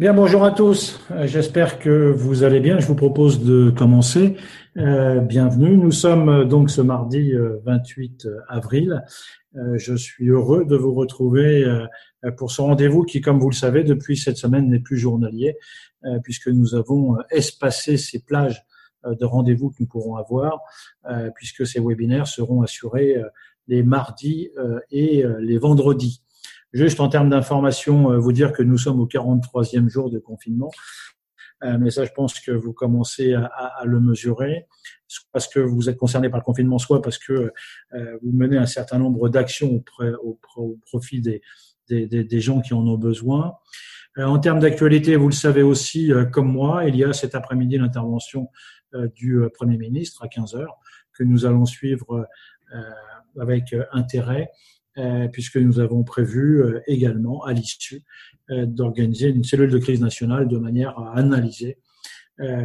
Bien, 0.00 0.14
bonjour 0.14 0.44
à 0.44 0.50
tous. 0.50 0.98
Euh, 1.10 1.26
j'espère 1.26 1.78
que 1.78 2.10
vous 2.10 2.42
allez 2.42 2.60
bien. 2.60 2.78
Je 2.78 2.86
vous 2.86 2.94
propose 2.94 3.44
de 3.44 3.68
commencer. 3.68 4.34
Euh, 4.78 5.20
bienvenue. 5.20 5.76
Nous 5.76 5.92
sommes 5.92 6.30
euh, 6.30 6.44
donc 6.46 6.70
ce 6.70 6.80
mardi 6.80 7.34
28 7.66 8.26
avril. 8.48 9.04
Je 9.52 9.94
suis 9.96 10.28
heureux 10.28 10.64
de 10.64 10.74
vous 10.74 10.94
retrouver 10.94 11.66
pour 12.38 12.50
ce 12.50 12.62
rendez-vous 12.62 13.02
qui, 13.02 13.20
comme 13.20 13.38
vous 13.40 13.50
le 13.50 13.54
savez, 13.54 13.84
depuis 13.84 14.16
cette 14.16 14.38
semaine 14.38 14.70
n'est 14.70 14.78
plus 14.78 14.96
journalier, 14.96 15.56
puisque 16.22 16.46
nous 16.46 16.76
avons 16.76 17.16
espacé 17.30 17.96
ces 17.96 18.20
plages 18.20 18.64
de 19.04 19.24
rendez-vous 19.24 19.70
que 19.70 19.76
nous 19.80 19.88
pourrons 19.88 20.14
avoir, 20.14 20.60
puisque 21.34 21.66
ces 21.66 21.80
webinaires 21.80 22.28
seront 22.28 22.62
assurés 22.62 23.16
les 23.66 23.82
mardis 23.82 24.50
et 24.92 25.24
les 25.40 25.58
vendredis. 25.58 26.22
Juste 26.72 27.00
en 27.00 27.08
termes 27.08 27.30
d'information, 27.30 28.12
euh, 28.12 28.18
vous 28.18 28.32
dire 28.32 28.52
que 28.52 28.62
nous 28.62 28.78
sommes 28.78 29.00
au 29.00 29.06
43e 29.06 29.88
jour 29.88 30.10
de 30.10 30.18
confinement. 30.18 30.70
Euh, 31.64 31.76
mais 31.78 31.90
ça, 31.90 32.04
je 32.04 32.12
pense 32.12 32.38
que 32.38 32.52
vous 32.52 32.72
commencez 32.72 33.34
à, 33.34 33.82
le 33.84 34.00
mesurer, 34.00 34.66
soit 35.08 35.28
parce 35.32 35.46
que 35.48 35.60
vous 35.60 35.90
êtes 35.90 35.98
concerné 35.98 36.30
par 36.30 36.38
le 36.38 36.44
confinement, 36.44 36.78
soit 36.78 37.02
parce 37.02 37.18
que 37.18 37.52
euh, 37.92 38.18
vous 38.22 38.32
menez 38.32 38.56
un 38.56 38.66
certain 38.66 38.98
nombre 38.98 39.28
d'actions 39.28 39.82
au, 40.22 40.78
profit 40.86 41.20
des, 41.20 41.42
des, 41.88 42.40
gens 42.40 42.60
qui 42.62 42.72
en 42.72 42.86
ont 42.86 42.96
besoin. 42.96 43.56
en 44.16 44.38
termes 44.38 44.60
d'actualité, 44.60 45.16
vous 45.16 45.28
le 45.28 45.34
savez 45.34 45.62
aussi, 45.62 46.12
comme 46.32 46.50
moi, 46.50 46.86
il 46.86 46.96
y 46.96 47.04
a 47.04 47.12
cet 47.12 47.34
après-midi 47.34 47.76
l'intervention 47.76 48.48
du 49.14 49.40
Premier 49.52 49.76
ministre 49.76 50.22
à 50.22 50.28
15 50.28 50.54
heures 50.54 50.78
que 51.12 51.24
nous 51.24 51.44
allons 51.44 51.66
suivre 51.66 52.26
avec 53.38 53.74
intérêt 53.92 54.50
puisque 55.32 55.56
nous 55.56 55.80
avons 55.80 56.02
prévu 56.02 56.62
euh, 56.62 56.80
également, 56.86 57.44
à 57.44 57.52
l'issue, 57.52 58.02
euh, 58.50 58.66
d'organiser 58.66 59.28
une 59.28 59.44
cellule 59.44 59.70
de 59.70 59.78
crise 59.78 60.00
nationale 60.00 60.48
de 60.48 60.58
manière 60.58 60.98
à 60.98 61.16
analyser 61.16 61.78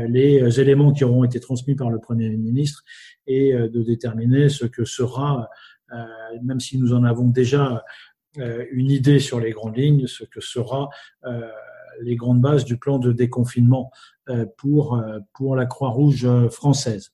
les 0.08 0.62
éléments 0.62 0.94
qui 0.94 1.04
auront 1.04 1.26
été 1.26 1.42
transmis 1.42 1.76
par 1.76 1.90
le 1.90 2.00
Premier 2.00 2.30
ministre 2.30 2.86
et 3.28 3.52
de 3.52 3.84
déterminer 3.84 4.48
ce 4.48 4.64
que 4.64 4.86
sera, 4.86 5.50
même 6.44 6.62
si 6.62 6.78
nous 6.78 6.94
en 6.94 7.04
avons 7.04 7.28
déjà 7.28 7.84
une 8.38 8.90
idée 8.90 9.20
sur 9.20 9.42
les 9.42 9.52
grandes 9.52 9.76
lignes, 9.76 10.08
ce 10.08 10.24
que 10.24 10.40
sera 10.40 10.88
les 12.00 12.16
grandes 12.16 12.40
bases 12.40 12.64
du 12.64 12.78
plan 12.78 13.00
de 13.00 13.12
déconfinement 13.12 13.92
pour, 14.56 15.04
pour 15.34 15.58
la 15.58 15.66
Croix-Rouge 15.66 16.26
française. 16.52 17.12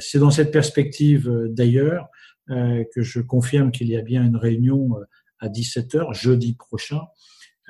C'est 0.00 0.18
dans 0.18 0.32
cette 0.32 0.50
perspective 0.50 1.30
d'ailleurs 1.50 2.08
euh, 2.08 2.11
que 2.48 3.02
je 3.02 3.20
confirme 3.20 3.70
qu'il 3.70 3.88
y 3.88 3.96
a 3.96 4.02
bien 4.02 4.24
une 4.24 4.36
réunion 4.36 4.96
euh, 4.98 5.04
à 5.38 5.48
17h 5.48 6.12
jeudi 6.14 6.54
prochain. 6.54 7.00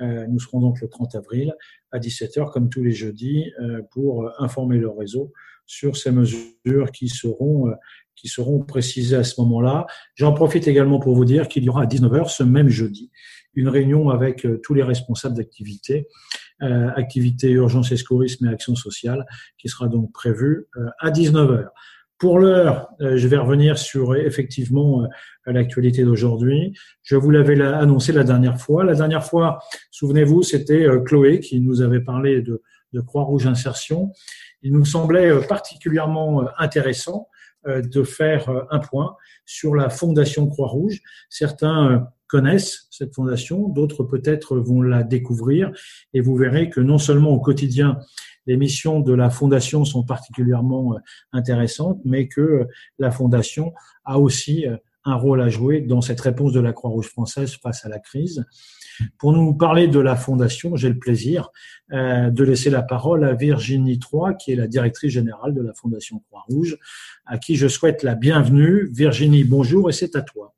Euh, 0.01 0.25
nous 0.27 0.39
serons 0.39 0.59
donc 0.59 0.81
le 0.81 0.87
30 0.87 1.15
avril 1.15 1.53
à 1.91 1.99
17h 1.99 2.51
comme 2.51 2.69
tous 2.69 2.83
les 2.83 2.91
jeudis 2.91 3.51
pour 3.91 4.29
informer 4.39 4.77
le 4.77 4.89
réseau 4.89 5.31
sur 5.65 5.95
ces 5.95 6.11
mesures 6.11 6.91
qui 6.91 7.07
seront 7.07 7.71
qui 8.15 8.27
seront 8.27 8.63
précisées 8.63 9.15
à 9.15 9.23
ce 9.23 9.39
moment-là. 9.41 9.85
J'en 10.15 10.33
profite 10.33 10.67
également 10.67 10.99
pour 10.99 11.15
vous 11.15 11.25
dire 11.25 11.47
qu'il 11.47 11.63
y 11.63 11.69
aura 11.69 11.83
à 11.83 11.85
19h 11.85 12.29
ce 12.29 12.43
même 12.43 12.69
jeudi 12.69 13.11
une 13.55 13.69
réunion 13.69 14.09
avec 14.09 14.47
tous 14.63 14.73
les 14.73 14.81
responsables 14.81 15.35
d'activités, 15.35 16.07
euh, 16.63 16.89
activités 16.95 17.51
urgence 17.51 17.91
et 17.91 17.97
secourisme 17.97 18.47
et 18.47 18.49
action 18.49 18.75
sociale, 18.75 19.25
qui 19.59 19.69
sera 19.69 19.87
donc 19.87 20.11
prévue 20.11 20.65
à 20.99 21.11
19h. 21.11 21.67
Pour 22.23 22.39
l'heure, 22.39 22.87
euh, 23.01 23.17
je 23.17 23.27
vais 23.27 23.35
revenir 23.35 23.77
sur 23.77 24.15
effectivement 24.15 25.03
euh, 25.03 25.51
l'actualité 25.51 26.05
d'aujourd'hui. 26.05 26.73
Je 27.01 27.17
vous 27.17 27.29
l'avais 27.31 27.61
annoncé 27.61 28.13
la 28.13 28.23
dernière 28.23 28.57
fois. 28.61 28.85
La 28.85 28.93
dernière 28.93 29.25
fois, 29.25 29.59
souvenez-vous, 29.91 30.41
c'était 30.41 30.85
euh, 30.85 31.01
Chloé 31.01 31.41
qui 31.41 31.59
nous 31.59 31.81
avait 31.81 31.99
parlé 31.99 32.41
de, 32.41 32.61
de 32.93 33.01
Croix-Rouge 33.01 33.45
Insertion. 33.45 34.13
Il 34.61 34.71
nous 34.71 34.85
semblait 34.85 35.37
particulièrement 35.49 36.45
intéressant 36.57 37.27
de 37.67 38.03
faire 38.03 38.49
un 38.71 38.79
point 38.79 39.17
sur 39.45 39.75
la 39.75 39.89
Fondation 39.89 40.47
Croix-Rouge. 40.47 41.01
Certains 41.29 42.07
connaissent 42.33 42.87
cette 42.89 43.13
fondation, 43.13 43.67
d'autres 43.69 44.03
peut-être 44.03 44.57
vont 44.57 44.81
la 44.81 45.03
découvrir 45.03 45.71
et 46.15 46.19
vous 46.19 46.35
verrez 46.35 46.67
que 46.71 46.79
non 46.79 46.97
seulement 46.97 47.29
au 47.29 47.39
quotidien, 47.39 47.99
les 48.47 48.57
missions 48.57 49.01
de 49.01 49.13
la 49.13 49.29
Fondation 49.29 49.85
sont 49.85 50.03
particulièrement 50.03 50.95
euh, 50.95 50.97
intéressantes, 51.31 52.01
mais 52.05 52.27
que 52.27 52.41
euh, 52.41 52.65
la 52.97 53.11
Fondation 53.11 53.75
a 54.03 54.17
aussi 54.17 54.65
euh, 54.65 54.77
un 55.05 55.13
rôle 55.13 55.41
à 55.43 55.49
jouer 55.49 55.81
dans 55.81 56.01
cette 56.01 56.21
réponse 56.21 56.53
de 56.53 56.59
la 56.59 56.73
Croix-Rouge 56.73 57.09
française 57.09 57.53
face 57.61 57.85
à 57.85 57.89
la 57.89 57.99
crise. 57.99 58.43
Pour 59.19 59.31
nous 59.31 59.53
parler 59.53 59.87
de 59.87 59.99
la 59.99 60.15
Fondation, 60.15 60.75
j'ai 60.75 60.89
le 60.89 60.97
plaisir 60.97 61.51
de 61.91 62.43
laisser 62.43 62.69
la 62.69 62.83
parole 62.83 63.25
à 63.25 63.33
Virginie 63.33 63.99
Troy, 63.99 64.33
qui 64.35 64.53
est 64.53 64.55
la 64.55 64.67
directrice 64.67 65.11
générale 65.11 65.53
de 65.53 65.61
la 65.61 65.73
Fondation 65.73 66.19
Croix-Rouge, 66.19 66.77
à 67.25 67.37
qui 67.37 67.57
je 67.57 67.67
souhaite 67.67 68.01
la 68.01 68.15
bienvenue. 68.15 68.87
Virginie, 68.93 69.43
bonjour 69.43 69.89
et 69.89 69.93
c'est 69.93 70.15
à 70.15 70.21
toi. 70.21 70.55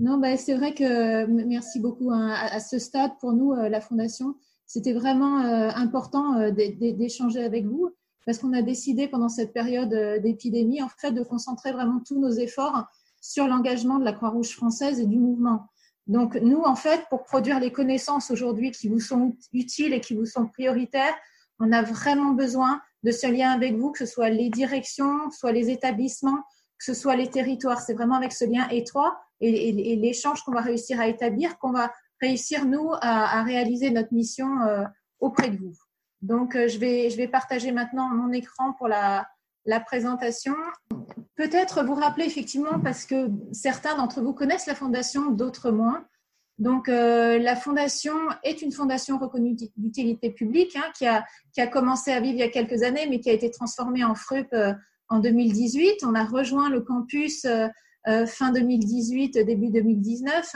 Non, 0.00 0.18
bah, 0.18 0.36
c'est 0.36 0.54
vrai 0.54 0.74
que 0.74 1.26
merci 1.26 1.80
beaucoup. 1.80 2.10
Hein. 2.10 2.30
à, 2.30 2.60
ce 2.60 2.78
stade, 2.78 3.12
pour 3.20 3.32
nous, 3.32 3.52
la 3.54 3.80
Fondation, 3.80 4.34
c'était 4.72 4.94
vraiment 4.94 5.40
euh, 5.40 5.68
important 5.74 6.38
euh, 6.38 6.50
d'échanger 6.50 7.44
avec 7.44 7.66
vous 7.66 7.90
parce 8.24 8.38
qu'on 8.38 8.54
a 8.54 8.62
décidé 8.62 9.06
pendant 9.06 9.28
cette 9.28 9.52
période 9.52 9.92
euh, 9.92 10.18
d'épidémie, 10.18 10.80
en 10.80 10.88
fait, 10.88 11.12
de 11.12 11.22
concentrer 11.22 11.72
vraiment 11.72 12.00
tous 12.00 12.18
nos 12.18 12.30
efforts 12.30 12.86
sur 13.20 13.46
l'engagement 13.48 13.98
de 13.98 14.04
la 14.04 14.14
Croix-Rouge 14.14 14.56
française 14.56 14.98
et 14.98 15.04
du 15.04 15.18
mouvement. 15.18 15.66
Donc, 16.06 16.36
nous, 16.36 16.62
en 16.62 16.74
fait, 16.74 17.02
pour 17.10 17.24
produire 17.24 17.60
les 17.60 17.70
connaissances 17.70 18.30
aujourd'hui 18.30 18.70
qui 18.70 18.88
vous 18.88 18.98
sont 18.98 19.36
utiles 19.52 19.92
et 19.92 20.00
qui 20.00 20.14
vous 20.14 20.24
sont 20.24 20.46
prioritaires, 20.46 21.14
on 21.60 21.70
a 21.70 21.82
vraiment 21.82 22.32
besoin 22.32 22.80
de 23.02 23.10
ce 23.10 23.26
lien 23.26 23.50
avec 23.50 23.76
vous, 23.76 23.92
que 23.92 23.98
ce 23.98 24.06
soit 24.06 24.30
les 24.30 24.48
directions, 24.48 25.30
soit 25.30 25.52
les 25.52 25.68
établissements, 25.68 26.38
que 26.78 26.84
ce 26.86 26.94
soit 26.94 27.14
les 27.14 27.28
territoires. 27.28 27.82
C'est 27.82 27.92
vraiment 27.92 28.16
avec 28.16 28.32
ce 28.32 28.46
lien 28.46 28.66
étroit 28.70 29.20
et 29.42 29.96
l'échange 29.96 30.42
qu'on 30.42 30.52
va 30.52 30.60
réussir 30.60 31.00
à 31.00 31.08
établir 31.08 31.58
qu'on 31.58 31.72
va 31.72 31.92
réussir, 32.22 32.64
nous, 32.64 32.90
à, 33.00 33.42
réaliser 33.42 33.90
notre 33.90 34.14
mission 34.14 34.62
euh, 34.62 34.84
auprès 35.18 35.50
de 35.50 35.58
vous. 35.58 35.74
Donc, 36.22 36.54
euh, 36.54 36.68
je, 36.68 36.78
vais, 36.78 37.10
je 37.10 37.16
vais 37.16 37.28
partager 37.28 37.72
maintenant 37.72 38.08
mon 38.08 38.32
écran 38.32 38.72
pour 38.74 38.88
la, 38.88 39.26
la 39.66 39.80
présentation. 39.80 40.54
Peut-être 41.34 41.84
vous 41.84 41.94
rappeler 41.94 42.24
effectivement, 42.24 42.78
parce 42.78 43.04
que 43.04 43.28
certains 43.50 43.96
d'entre 43.96 44.22
vous 44.22 44.32
connaissent 44.32 44.66
la 44.66 44.76
fondation, 44.76 45.30
d'autres 45.30 45.72
moins. 45.72 46.06
Donc, 46.58 46.88
euh, 46.88 47.38
la 47.38 47.56
fondation 47.56 48.14
est 48.44 48.62
une 48.62 48.70
fondation 48.70 49.18
reconnue 49.18 49.56
d'utilité 49.76 50.30
publique 50.30 50.76
hein, 50.76 50.92
qui, 50.96 51.06
a, 51.06 51.24
qui 51.52 51.60
a 51.60 51.66
commencé 51.66 52.12
à 52.12 52.20
vivre 52.20 52.34
il 52.34 52.40
y 52.40 52.44
a 52.44 52.48
quelques 52.48 52.84
années, 52.84 53.06
mais 53.10 53.18
qui 53.18 53.30
a 53.30 53.32
été 53.32 53.50
transformée 53.50 54.04
en 54.04 54.14
FRUP 54.14 54.54
en 55.08 55.18
2018. 55.18 56.04
On 56.04 56.14
a 56.14 56.24
rejoint 56.24 56.70
le 56.70 56.82
campus 56.82 57.44
fin 58.26 58.52
2018, 58.52 59.38
début 59.38 59.70
2019. 59.70 60.54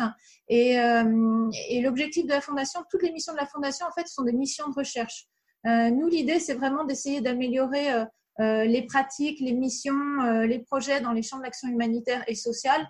Et, 0.48 0.78
euh, 0.78 1.50
et 1.68 1.80
l'objectif 1.80 2.24
de 2.24 2.30
la 2.30 2.40
fondation, 2.40 2.80
toutes 2.90 3.02
les 3.02 3.12
missions 3.12 3.32
de 3.32 3.38
la 3.38 3.46
fondation, 3.46 3.86
en 3.86 3.92
fait, 3.92 4.06
sont 4.08 4.22
des 4.22 4.32
missions 4.32 4.68
de 4.68 4.74
recherche. 4.74 5.26
Euh, 5.66 5.90
nous, 5.90 6.08
l'idée, 6.08 6.38
c'est 6.38 6.54
vraiment 6.54 6.84
d'essayer 6.84 7.20
d'améliorer 7.20 8.04
les 8.38 8.82
pratiques, 8.82 9.40
les 9.40 9.54
missions, 9.54 10.42
les 10.42 10.58
projets 10.58 11.00
dans 11.00 11.12
les 11.12 11.22
champs 11.22 11.38
d'action 11.38 11.68
humanitaire 11.68 12.22
et 12.26 12.34
sociale 12.34 12.86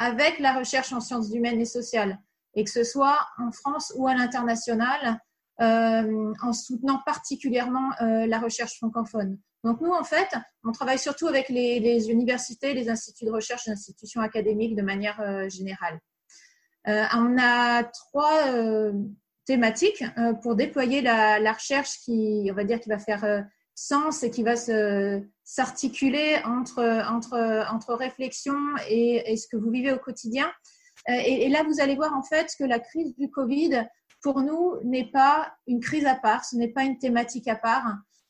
avec 0.00 0.38
la 0.40 0.54
recherche 0.54 0.92
en 0.92 1.00
sciences 1.00 1.30
humaines 1.32 1.60
et 1.60 1.66
sociales, 1.66 2.18
et 2.54 2.64
que 2.64 2.70
ce 2.70 2.84
soit 2.84 3.18
en 3.38 3.52
France 3.52 3.92
ou 3.96 4.08
à 4.08 4.14
l'international, 4.14 5.20
en 5.60 6.52
soutenant 6.52 7.00
particulièrement 7.04 7.90
la 8.00 8.38
recherche 8.38 8.76
francophone. 8.78 9.38
Donc 9.64 9.80
nous, 9.80 9.90
en 9.90 10.04
fait, 10.04 10.28
on 10.64 10.72
travaille 10.72 10.98
surtout 10.98 11.26
avec 11.26 11.48
les, 11.48 12.10
universités, 12.10 12.72
les 12.72 12.88
instituts 12.88 13.26
de 13.26 13.30
recherche, 13.30 13.66
les 13.66 13.72
institutions 13.72 14.22
académiques 14.22 14.74
de 14.74 14.82
manière 14.82 15.20
euh, 15.20 15.48
générale. 15.48 16.00
Euh, 16.88 17.04
on 17.14 17.36
a 17.38 17.84
trois 17.84 18.54
euh, 18.54 18.92
thématiques 19.44 20.02
pour 20.42 20.56
déployer 20.56 21.02
la, 21.02 21.52
recherche 21.52 21.98
qui, 22.04 22.48
on 22.50 22.54
va 22.54 22.64
dire, 22.64 22.80
qui 22.80 22.88
va 22.88 22.98
faire 22.98 23.44
sens 23.74 24.22
et 24.22 24.30
qui 24.30 24.42
va 24.42 24.54
s'articuler 25.44 26.40
entre, 26.44 26.82
entre, 27.10 27.66
entre 27.70 27.94
réflexion 27.94 28.54
et, 28.88 29.36
ce 29.36 29.46
que 29.48 29.56
vous 29.56 29.70
vivez 29.70 29.92
au 29.92 29.98
quotidien. 29.98 30.50
Et, 31.08 31.48
là, 31.48 31.64
vous 31.64 31.80
allez 31.80 31.96
voir 31.96 32.14
en 32.14 32.22
fait 32.22 32.50
que 32.58 32.64
la 32.64 32.78
crise 32.78 33.14
du 33.16 33.30
Covid, 33.30 33.86
pour 34.22 34.42
nous, 34.42 34.76
n'est 34.84 35.10
pas 35.10 35.52
une 35.66 35.80
crise 35.80 36.06
à 36.06 36.14
part, 36.14 36.44
ce 36.44 36.56
n'est 36.56 36.68
pas 36.68 36.84
une 36.84 36.98
thématique 36.98 37.48
à 37.48 37.56
part 37.56 37.86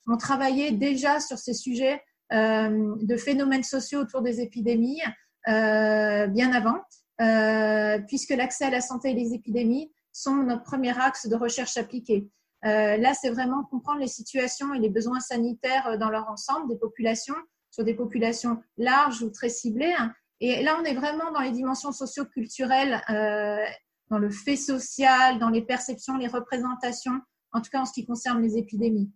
on 0.06 0.16
travaillait 0.16 0.72
déjà 0.72 1.20
sur 1.20 1.38
ces 1.38 1.54
sujets 1.54 2.02
euh, 2.32 2.94
de 3.00 3.16
phénomènes 3.16 3.62
sociaux 3.62 4.00
autour 4.00 4.22
des 4.22 4.40
épidémies 4.40 5.00
euh, 5.48 6.26
bien 6.26 6.52
avant, 6.52 6.80
euh, 7.20 7.98
puisque 8.06 8.30
l'accès 8.30 8.66
à 8.66 8.70
la 8.70 8.80
santé 8.80 9.10
et 9.10 9.14
les 9.14 9.34
épidémies 9.34 9.92
sont 10.12 10.34
notre 10.34 10.64
premier 10.64 10.98
axe 10.98 11.28
de 11.28 11.36
recherche 11.36 11.76
appliquée. 11.76 12.28
là, 12.62 13.14
c'est 13.14 13.30
vraiment 13.30 13.64
comprendre 13.64 14.00
les 14.00 14.08
situations 14.08 14.74
et 14.74 14.80
les 14.80 14.90
besoins 14.90 15.20
sanitaires 15.20 15.98
dans 15.98 16.10
leur 16.10 16.28
ensemble 16.28 16.68
des 16.68 16.76
populations, 16.76 17.36
sur 17.70 17.84
des 17.84 17.94
populations 17.94 18.60
larges 18.76 19.22
ou 19.22 19.30
très 19.30 19.48
ciblées. 19.48 19.94
Et 20.40 20.62
là, 20.62 20.76
on 20.80 20.84
est 20.84 20.94
vraiment 20.94 21.30
dans 21.32 21.40
les 21.40 21.52
dimensions 21.52 21.92
socio-culturelles, 21.92 23.00
dans 24.10 24.18
le 24.18 24.30
fait 24.30 24.56
social, 24.56 25.38
dans 25.38 25.50
les 25.50 25.62
perceptions, 25.62 26.16
les 26.16 26.26
représentations, 26.26 27.20
en 27.52 27.60
tout 27.60 27.70
cas 27.70 27.80
en 27.80 27.86
ce 27.86 27.92
qui 27.92 28.04
concerne 28.04 28.42
les 28.42 28.58
épidémies. 28.58 29.10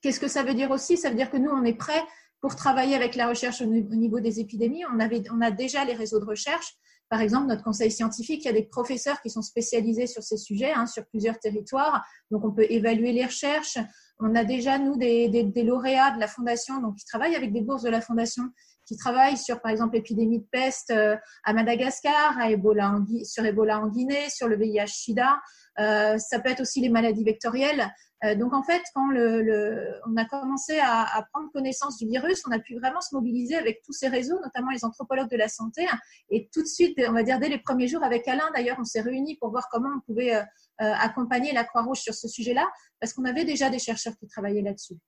Qu'est-ce 0.00 0.18
que 0.18 0.28
ça 0.28 0.42
veut 0.42 0.54
dire 0.54 0.70
aussi? 0.70 0.96
Ça 0.96 1.10
veut 1.10 1.16
dire 1.16 1.30
que 1.30 1.36
nous, 1.36 1.50
on 1.50 1.62
est 1.64 1.74
prêts 1.74 2.02
pour 2.40 2.56
travailler 2.56 2.96
avec 2.96 3.14
la 3.14 3.28
recherche 3.28 3.60
au 3.60 3.66
niveau 3.66 4.18
des 4.18 4.40
épidémies. 4.40 4.84
On, 4.92 5.40
a 5.40 5.50
déjà 5.50 5.84
les 5.84 5.94
réseaux 5.94 6.18
de 6.18 6.24
recherche. 6.24 6.74
Par 7.08 7.20
exemple, 7.20 7.46
notre 7.46 7.62
conseil 7.62 7.90
scientifique, 7.90 8.42
il 8.44 8.46
y 8.46 8.50
a 8.50 8.54
des 8.54 8.64
professeurs 8.64 9.20
qui 9.20 9.30
sont 9.30 9.42
spécialisés 9.42 10.06
sur 10.06 10.22
ces 10.22 10.38
sujets, 10.38 10.72
hein, 10.72 10.86
sur 10.86 11.06
plusieurs 11.06 11.38
territoires. 11.38 12.04
Donc, 12.30 12.44
on 12.44 12.50
peut 12.50 12.66
évaluer 12.68 13.12
les 13.12 13.26
recherches. 13.26 13.78
On 14.18 14.34
a 14.34 14.44
déjà, 14.44 14.78
nous, 14.78 14.96
des, 14.96 15.28
des, 15.28 15.62
lauréats 15.62 16.12
de 16.12 16.18
la 16.18 16.26
Fondation, 16.26 16.80
donc 16.80 16.96
qui 16.96 17.04
travaillent 17.04 17.36
avec 17.36 17.52
des 17.52 17.60
bourses 17.60 17.82
de 17.82 17.90
la 17.90 18.00
Fondation, 18.00 18.44
qui 18.92 18.98
travaillent 18.98 19.38
sur, 19.38 19.60
par 19.62 19.70
exemple, 19.70 19.94
l'épidémie 19.94 20.40
de 20.40 20.46
peste 20.50 20.90
euh, 20.90 21.16
à 21.44 21.54
Madagascar, 21.54 22.38
à 22.38 22.50
Ebola 22.50 22.98
sur 23.24 23.44
Ebola 23.44 23.80
en 23.80 23.88
Guinée, 23.88 24.28
sur 24.28 24.48
le 24.48 24.56
VIH-Sida. 24.56 25.40
Euh, 25.78 26.18
ça 26.18 26.40
peut 26.40 26.50
être 26.50 26.60
aussi 26.60 26.82
les 26.82 26.90
maladies 26.90 27.24
vectorielles. 27.24 27.90
Euh, 28.24 28.34
donc 28.34 28.52
en 28.52 28.62
fait, 28.62 28.82
quand 28.94 29.08
le, 29.08 29.98
on 30.06 30.16
a 30.16 30.26
commencé 30.26 30.78
à, 30.78 31.26
prendre 31.32 31.50
connaissance 31.52 31.96
du 31.96 32.06
virus, 32.06 32.42
on 32.46 32.52
a 32.52 32.58
pu 32.58 32.78
vraiment 32.78 33.00
se 33.00 33.14
mobiliser 33.14 33.56
avec 33.56 33.80
tous 33.82 33.92
ces 33.92 34.08
réseaux, 34.08 34.38
notamment 34.42 34.70
les 34.70 34.84
anthropologues 34.84 35.30
de 35.30 35.38
la 35.38 35.48
santé. 35.48 35.86
Et 36.28 36.50
tout 36.52 36.60
de 36.60 36.68
suite, 36.68 37.00
on 37.08 37.12
va 37.12 37.22
dire 37.22 37.40
dès 37.40 37.48
les 37.48 37.58
premiers 37.58 37.88
jours 37.88 38.04
avec 38.04 38.28
Alain, 38.28 38.50
d'ailleurs, 38.54 38.76
on 38.78 38.84
s'est 38.84 39.00
réunis 39.00 39.38
pour 39.38 39.50
voir 39.50 39.68
comment 39.70 39.88
on 39.96 40.00
pouvait 40.00 40.38
accompagner 40.78 41.52
la 41.52 41.64
Croix-Rouge 41.64 42.00
sur 42.00 42.14
ce 42.14 42.28
sujet-là, 42.28 42.68
parce 43.00 43.14
qu'on 43.14 43.24
avait 43.24 43.44
déjà 43.44 43.70
des 43.70 43.78
chercheurs 43.78 44.14
qui 44.18 44.26
travaillaient 44.26 44.62
là-dessus. 44.62 44.98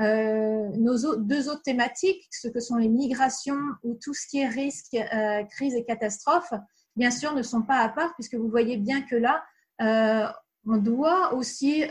Euh, 0.00 0.70
nos 0.76 1.16
deux 1.16 1.48
autres 1.50 1.62
thématiques, 1.62 2.26
ce 2.30 2.48
que 2.48 2.60
sont 2.60 2.76
les 2.76 2.88
migrations 2.88 3.60
ou 3.82 3.98
tout 4.02 4.14
ce 4.14 4.26
qui 4.26 4.38
est 4.38 4.48
risque, 4.48 4.94
euh, 4.94 5.44
crise 5.44 5.74
et 5.74 5.84
catastrophe, 5.84 6.52
bien 6.96 7.10
sûr, 7.10 7.34
ne 7.34 7.42
sont 7.42 7.62
pas 7.62 7.78
à 7.78 7.88
part, 7.88 8.14
puisque 8.14 8.34
vous 8.34 8.48
voyez 8.48 8.78
bien 8.78 9.02
que 9.02 9.16
là, 9.16 9.42
euh, 9.82 10.26
on 10.66 10.76
doit 10.76 11.34
aussi 11.34 11.84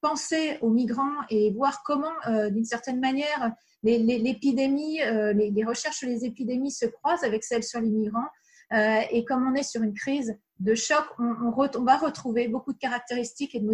penser 0.00 0.56
aux 0.60 0.70
migrants 0.70 1.26
et 1.30 1.50
voir 1.50 1.82
comment, 1.84 2.12
d'une 2.48 2.64
certaine 2.64 3.00
manière, 3.00 3.52
les, 3.82 3.98
les, 3.98 5.64
recherches 5.64 5.96
sur 5.96 6.08
les 6.08 6.24
épidémies 6.24 6.70
se 6.70 6.86
croisent 6.86 7.24
avec 7.24 7.42
celles 7.42 7.64
sur 7.64 7.80
les 7.80 7.90
migrants. 7.90 8.28
et 8.70 9.24
comme 9.24 9.50
on 9.50 9.54
est 9.56 9.64
sur 9.64 9.82
une 9.82 9.94
crise 9.94 10.38
de 10.60 10.76
choc, 10.76 11.04
on, 11.18 11.52
on 11.52 11.82
va 11.82 11.96
retrouver 11.96 12.46
beaucoup 12.46 12.72
de 12.72 12.78
caractéristiques 12.78 13.56
et 13.56 13.60
de 13.60 13.66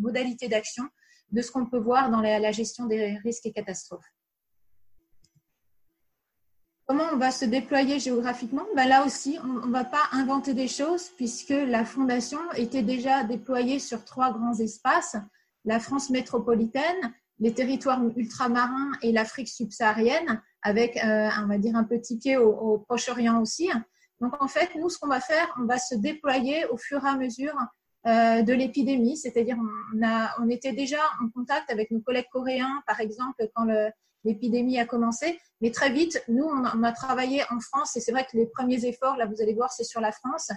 modalités 0.00 0.48
d'action 0.48 0.82
de 1.30 1.42
ce 1.42 1.50
qu'on 1.50 1.66
peut 1.66 1.78
voir 1.78 2.10
dans 2.10 2.20
la, 2.20 2.52
gestion 2.52 2.86
des 2.86 3.18
risques 3.18 3.46
et 3.46 3.52
catastrophes. 3.52 4.10
Comment 6.86 7.04
on 7.12 7.18
va 7.18 7.30
se 7.30 7.44
déployer 7.44 8.00
géographiquement? 8.00 8.64
Ben 8.74 8.88
Là 8.88 9.04
aussi, 9.04 9.38
on 9.44 9.66
ne 9.66 9.72
va 9.72 9.84
pas 9.84 10.08
inventer 10.12 10.54
des 10.54 10.68
choses 10.68 11.10
puisque 11.16 11.50
la 11.50 11.84
fondation 11.84 12.38
était 12.56 12.82
déjà 12.82 13.24
déployée 13.24 13.78
sur 13.78 14.04
trois 14.04 14.32
grands 14.32 14.58
espaces, 14.58 15.16
la 15.66 15.80
France 15.80 16.08
métropolitaine, 16.08 17.12
les 17.40 17.52
territoires 17.52 18.02
ultramarins 18.16 18.92
et 19.02 19.12
l'Afrique 19.12 19.48
subsaharienne, 19.48 20.42
avec, 20.62 20.96
euh, 20.96 21.28
on 21.42 21.46
va 21.46 21.58
dire, 21.58 21.76
un 21.76 21.84
petit 21.84 22.16
pied 22.18 22.38
au 22.38 22.78
Proche-Orient 22.78 23.40
aussi. 23.40 23.70
Donc, 24.20 24.42
en 24.42 24.48
fait, 24.48 24.70
nous, 24.74 24.88
ce 24.88 24.98
qu'on 24.98 25.08
va 25.08 25.20
faire, 25.20 25.54
on 25.60 25.66
va 25.66 25.78
se 25.78 25.94
déployer 25.94 26.66
au 26.66 26.76
fur 26.76 27.04
et 27.04 27.08
à 27.08 27.16
mesure 27.16 27.54
de 28.04 28.52
l'épidémie, 28.52 29.16
c'est-à-dire 29.16 29.56
on, 29.58 30.42
on 30.42 30.48
était 30.48 30.72
déjà 30.72 31.00
en 31.22 31.28
contact 31.30 31.70
avec 31.70 31.90
nos 31.90 32.00
collègues 32.00 32.28
coréens, 32.30 32.82
par 32.86 33.00
exemple, 33.00 33.48
quand 33.54 33.66
l'épidémie 34.24 34.78
a 34.78 34.86
commencé, 34.86 35.38
mais 35.60 35.70
très 35.70 35.90
vite, 35.90 36.22
nous, 36.28 36.44
on 36.44 36.82
a, 36.82 36.92
travaillé 36.92 37.42
en 37.50 37.60
France, 37.60 37.96
et 37.96 38.00
c'est 38.00 38.12
vrai 38.12 38.24
que 38.30 38.36
les 38.36 38.46
premiers 38.46 38.84
efforts, 38.84 39.16
là, 39.16 39.26
vous 39.26 39.40
allez 39.42 39.54
voir, 39.54 39.72
c'est 39.72 39.84
sur 39.84 40.00
la 40.00 40.12
France. 40.12 40.50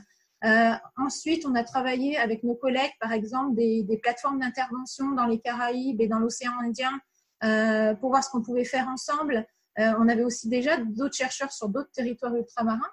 Euh, 0.44 0.72
ensuite, 0.98 1.46
on 1.46 1.56
a 1.56 1.64
travaillé 1.64 2.18
avec 2.18 2.44
nos 2.44 2.56
collègues, 2.56 2.94
par 3.00 3.12
exemple, 3.12 3.56
des, 3.56 4.00
plateformes 4.02 4.40
d'intervention 4.40 5.12
dans 5.12 5.26
les 5.26 5.40
Caraïbes 5.40 6.02
et 6.02 6.08
dans 6.08 6.20
l'océan 6.20 6.54
Indien 6.62 6.92
euh, 7.44 7.96
pour 7.96 8.10
voir 8.10 8.24
ce 8.24 8.30
qu'on 8.30 8.42
pouvait 8.42 8.66
faire 8.66 8.88
ensemble. 8.88 9.46
on 9.78 10.08
avait 10.08 10.24
aussi 10.24 10.48
déjà 10.50 10.78
d'autres 10.78 11.16
chercheurs 11.16 11.52
sur 11.52 11.70
d'autres 11.70 11.92
territoires 11.92 12.36
ultramarins. 12.36 12.92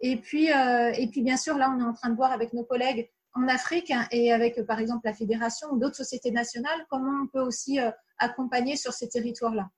Et 0.00 0.16
puis, 0.16 0.48
et 0.48 1.08
puis, 1.10 1.22
bien 1.22 1.36
sûr, 1.36 1.56
là, 1.56 1.72
on 1.74 1.80
est 1.80 1.84
en 1.84 1.94
train 1.94 2.10
de 2.10 2.16
voir 2.16 2.32
avec 2.32 2.52
nos 2.52 2.64
collègues 2.64 3.10
en 3.34 3.48
Afrique 3.48 3.92
et 4.12 4.32
avec 4.32 4.62
par 4.66 4.78
exemple 4.78 5.02
la 5.04 5.12
fédération 5.12 5.68
ou 5.72 5.78
d'autres 5.78 5.96
sociétés 5.96 6.30
nationales, 6.30 6.86
comment 6.88 7.22
on 7.24 7.26
peut 7.26 7.40
aussi 7.40 7.80
euh, 7.80 7.90
accompagner 8.18 8.76
sur 8.76 8.92
ces 8.92 9.08
territoires-là? 9.08 9.68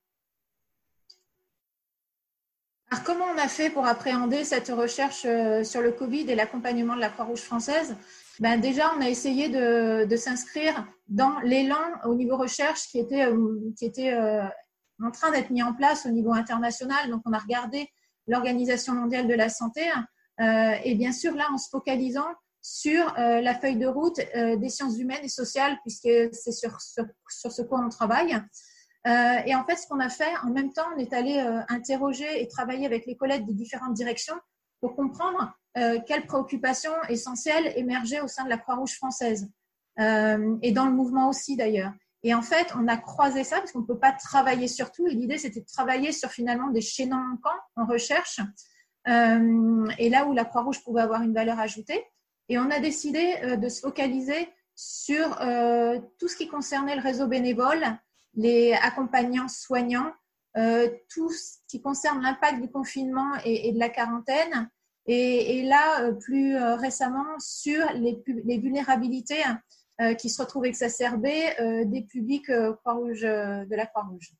Alors, 2.91 3.03
comment 3.03 3.25
on 3.35 3.39
a 3.39 3.49
fait 3.49 3.71
pour 3.71 3.87
appréhender 3.87 4.45
cette 4.45 4.69
recherche 4.69 5.25
euh, 5.25 5.65
sur 5.65 5.81
le 5.81 5.91
Covid 5.91 6.31
et 6.31 6.35
l'accompagnement 6.35 6.95
de 6.95 7.01
la 7.01 7.09
Croix-Rouge 7.09 7.41
française? 7.41 7.97
Ben 8.39 8.61
Déjà, 8.61 8.93
on 8.97 9.01
a 9.01 9.09
essayé 9.09 9.49
de, 9.49 10.17
s'inscrire 10.17 10.87
dans 11.09 11.41
l'élan 11.41 11.81
au 12.05 12.15
niveau 12.15 12.37
recherche 12.37 12.83
qui 12.89 12.99
était, 12.99 13.25
euh, 13.25 13.59
qui 13.79 13.87
était 13.87 14.15
en 15.03 15.11
train 15.11 15.31
d'être 15.31 15.51
mis 15.51 15.63
en 15.63 15.73
place 15.73 16.05
au 16.05 16.11
niveau 16.11 16.33
international. 16.33 17.11
Donc, 17.11 17.23
on 17.25 17.33
a 17.33 17.39
regardé 17.39 17.89
l'Organisation 18.27 18.93
mondiale 18.93 19.27
de 19.27 19.35
la 19.35 19.49
santé 19.49 19.81
et 20.39 20.95
bien 20.97 21.13
sûr, 21.13 21.35
là, 21.35 21.47
en 21.51 21.57
se 21.57 21.71
focalisant 21.71 22.29
sur 22.67 23.17
euh, 23.17 23.41
la 23.41 23.55
feuille 23.55 23.77
de 23.77 23.87
route 23.87 24.19
euh, 24.35 24.57
des 24.57 24.71
sciences 24.71 24.99
humaines 24.99 25.23
et 25.23 25.29
sociales, 25.29 25.79
puisque 25.83 26.09
c'est 26.33 26.51
sur, 26.51 26.81
sur, 26.81 27.05
sur, 27.29 27.53
ce 27.53 27.63
quoi 27.63 27.79
on 27.79 27.89
travaille. 27.89 28.35
Euh, 29.07 29.39
et 29.47 29.55
en 29.55 29.65
fait, 29.65 29.77
ce 29.77 29.87
qu'on 29.87 30.01
a 30.01 30.09
fait, 30.09 30.37
en 30.43 30.51
même 30.51 30.73
temps, 30.73 30.87
on 30.97 30.99
est 30.99 31.13
allé 31.13 31.39
interroger 31.69 32.43
et 32.43 32.49
travailler 32.49 32.85
avec 32.85 33.07
les 33.07 33.17
collègues 33.17 33.47
des 33.47 33.53
différentes 33.55 33.95
directions 33.95 34.35
pour 34.81 34.97
comprendre 34.97 35.57
quelles 36.07 36.27
préoccupations 36.27 36.95
essentielles 37.09 37.73
émergeaient 37.77 38.21
au 38.21 38.29
sein 38.29 38.45
de 38.45 38.49
la 38.49 38.59
Croix-Rouge 38.59 38.97
française 38.97 39.49
et 39.99 40.73
dans 40.73 40.87
le 40.87 40.93
mouvement 40.93 41.29
aussi 41.29 41.55
d'ailleurs. 41.57 41.93
Et 42.25 42.35
en 42.35 42.43
fait, 42.43 42.73
on 42.77 42.89
a 42.89 42.97
croisé 42.97 43.45
ça 43.45 43.59
parce 43.59 43.73
qu'on 43.73 43.83
ne 43.83 43.87
peut 43.87 43.99
pas 43.99 44.13
travailler 44.13 44.69
sur 44.69 44.91
tout. 44.91 45.07
Et 45.07 45.15
l'idée, 45.15 45.39
c'était 45.39 45.61
de 45.61 45.67
travailler 45.67 46.13
sur 46.13 46.31
finalement 46.31 46.71
des 46.71 46.81
chaînons 46.81 47.17
manquants 47.17 47.61
en 47.77 47.87
recherche. 47.87 48.41
et 49.07 50.09
là 50.11 50.27
où 50.27 50.33
la 50.33 50.45
Croix-Rouge 50.45 50.83
pouvait 50.83 51.03
avoir 51.03 51.23
une 51.23 51.35
valeur 51.35 51.61
ajoutée. 51.61 52.05
Et 52.49 52.59
on 52.59 52.71
a 52.71 52.79
décidé 52.79 53.35
euh, 53.43 53.57
de 53.57 53.69
se 53.69 53.81
focaliser 53.81 54.49
sur 54.75 55.41
euh, 55.41 55.99
tout 56.19 56.29
ce 56.29 56.37
qui 56.37 56.49
concernait 56.49 56.97
le 56.97 57.03
réseau 57.03 57.27
bénévole, 57.27 57.85
les 58.35 58.73
accompagnants 58.75 59.49
soignants, 59.49 60.13
euh, 60.57 60.89
tout 61.09 61.31
ce 61.31 61.59
qui 61.69 61.81
concerne 61.81 62.23
l'impact 62.23 62.61
du 62.61 62.71
confinement 62.71 63.33
et, 63.45 63.73
de 63.73 63.79
la 63.79 63.89
quarantaine. 63.89 64.71
Et, 65.09 65.63
là, 65.63 66.11
plus 66.15 66.57
récemment, 66.57 67.39
sur 67.39 67.93
les, 67.93 68.21
les 68.45 68.59
vulnérabilités 68.59 69.45
qui 70.19 70.29
se 70.29 70.43
retrouvent 70.43 70.67
exacerbées 70.67 71.55
des 71.85 72.03
publics 72.03 72.51
Croix-Rouge, 72.81 73.21
de 73.21 73.77
la 73.77 73.87
Croix-Rouge. 73.87 74.33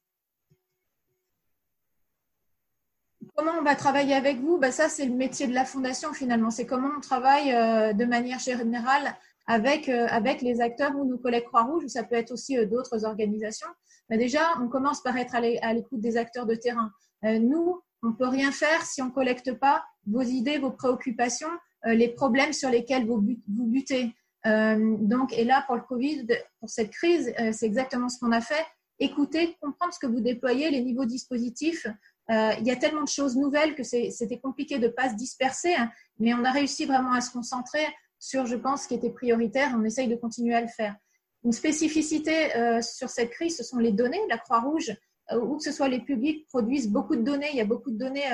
Comment 3.37 3.53
on 3.61 3.63
va 3.63 3.75
travailler 3.75 4.15
avec 4.15 4.39
vous? 4.39 4.57
Ben 4.57 4.73
Ça, 4.73 4.89
c'est 4.89 5.05
le 5.05 5.13
métier 5.13 5.47
de 5.47 5.53
la 5.53 5.67
fondation 5.67 6.15
finalement. 6.15 6.51
C'est 6.51 6.65
comment 6.65 6.89
on 6.97 7.01
travaille 7.01 7.53
euh, 7.53 7.93
de 7.93 8.07
manière 8.07 8.39
générale 8.39 9.15
avec, 9.47 9.91
euh, 9.91 10.07
avec 10.09 10.41
les 10.41 10.63
acteurs 10.63 10.97
ou 10.97 11.05
nos 11.05 11.19
collègues 11.19 11.45
Croix-Rouge, 11.45 11.85
ou 11.85 11.89
ça 11.89 12.03
peut 12.03 12.15
être 12.15 12.33
aussi 12.33 12.57
euh, 12.57 12.65
d'autres 12.65 13.05
organisations. 13.05 13.69
Mais 14.09 14.17
déjà, 14.17 14.41
on 14.63 14.69
commence 14.69 15.03
par 15.03 15.19
être 15.19 15.35
à 15.35 15.75
l'écoute 15.75 16.01
des 16.01 16.17
acteurs 16.17 16.47
de 16.47 16.55
terrain. 16.55 16.91
nous, 17.23 17.83
on 18.03 18.09
ne 18.09 18.13
peut 18.13 18.29
rien 18.29 18.53
faire 18.53 18.87
si 18.87 19.03
on 19.03 19.07
ne 19.07 19.11
collecte 19.11 19.53
pas 19.53 19.85
vos 20.07 20.23
idées, 20.23 20.59
vos 20.59 20.71
préoccupations, 20.71 21.51
les 21.85 22.09
problèmes 22.09 22.53
sur 22.53 22.71
lesquels 22.71 23.05
vous, 23.05 23.21
butez. 23.49 24.15
donc, 24.45 25.33
et 25.33 25.45
là, 25.45 25.65
pour 25.67 25.75
le 25.75 25.83
Covid, 25.83 26.29
pour 26.61 26.71
cette 26.71 26.93
crise, 26.93 27.35
c'est 27.51 27.67
exactement 27.67 28.09
ce 28.09 28.21
qu'on 28.21 28.31
a 28.31 28.41
fait. 28.41 28.65
Écoutez, 29.01 29.57
comprendre 29.61 29.93
ce 29.93 29.99
que 29.99 30.07
vous 30.07 30.21
déployez, 30.21 30.71
les 30.71 30.83
niveaux 30.83 31.05
dispositifs, 31.05 31.89
euh, 32.31 32.53
il 32.59 32.67
y 32.67 32.71
a 32.71 32.77
tellement 32.77 33.03
de 33.03 33.09
choses 33.09 33.37
nouvelles 33.37 33.75
que 33.75 33.85
c'était 33.85 34.39
compliqué 34.39 34.79
de 34.79 34.87
ne 34.87 34.93
pas 34.93 35.11
se 35.11 35.15
disperser, 35.15 35.75
hein, 35.75 35.91
mais 36.19 36.35
on 36.35 36.45
a 36.45 36.51
réussi 36.51 36.85
vraiment 36.85 37.13
à 37.13 37.21
se 37.21 37.31
concentrer 37.31 37.87
sur, 38.19 38.47
je 38.47 38.57
pense, 38.57 38.83
ce 38.83 38.89
qui 38.89 38.95
était 38.95 39.11
prioritaire. 39.11 39.73
On 39.77 39.85
essaye 39.85 40.09
de 40.09 40.17
continuer 40.17 40.55
à 40.55 40.61
le 40.61 40.69
faire. 40.69 40.97
Une 41.45 41.53
spécificité 41.53 42.57
euh, 42.57 42.83
sur 42.83 43.11
cette 43.11 43.31
crise, 43.31 43.57
ce 43.57 43.63
sont 43.63 43.79
les 43.79 43.93
données. 43.93 44.21
La 44.29 44.39
Croix-Rouge, 44.39 44.97
euh, 45.31 45.41
ou 45.41 45.57
que 45.57 45.63
ce 45.63 45.71
soit 45.71 45.89
les 45.89 46.01
publics, 46.01 46.47
produisent 46.49 46.89
beaucoup 46.89 47.15
de 47.15 47.23
données. 47.23 47.49
Il 47.53 47.57
y 47.57 47.61
a 47.61 47.67
beaucoup 47.67 47.93
de 47.93 47.99
données, 47.99 48.27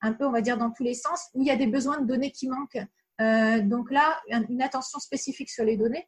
un 0.00 0.12
peu, 0.12 0.26
on 0.26 0.32
va 0.32 0.42
dire, 0.42 0.58
dans 0.58 0.70
tous 0.70 0.84
les 0.84 0.94
sens, 0.94 1.28
où 1.34 1.40
il 1.42 1.46
y 1.46 1.50
a 1.50 1.56
des 1.56 1.66
besoins 1.66 2.00
de 2.00 2.06
données 2.06 2.32
qui 2.32 2.48
manquent. 2.48 2.84
donc 3.66 3.90
là, 3.90 4.20
une 4.50 4.60
attention 4.60 4.98
spécifique 4.98 5.48
sur 5.48 5.64
les 5.64 5.76
données. 5.76 6.06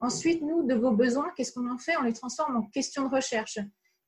Ensuite, 0.00 0.42
nous, 0.42 0.62
de 0.62 0.74
vos 0.74 0.92
besoins, 0.92 1.30
qu'est-ce 1.36 1.52
qu'on 1.52 1.70
en 1.70 1.78
fait? 1.78 1.96
On 1.98 2.02
les 2.02 2.12
transforme 2.12 2.56
en 2.56 2.62
questions 2.62 3.08
de 3.08 3.14
recherche. 3.14 3.58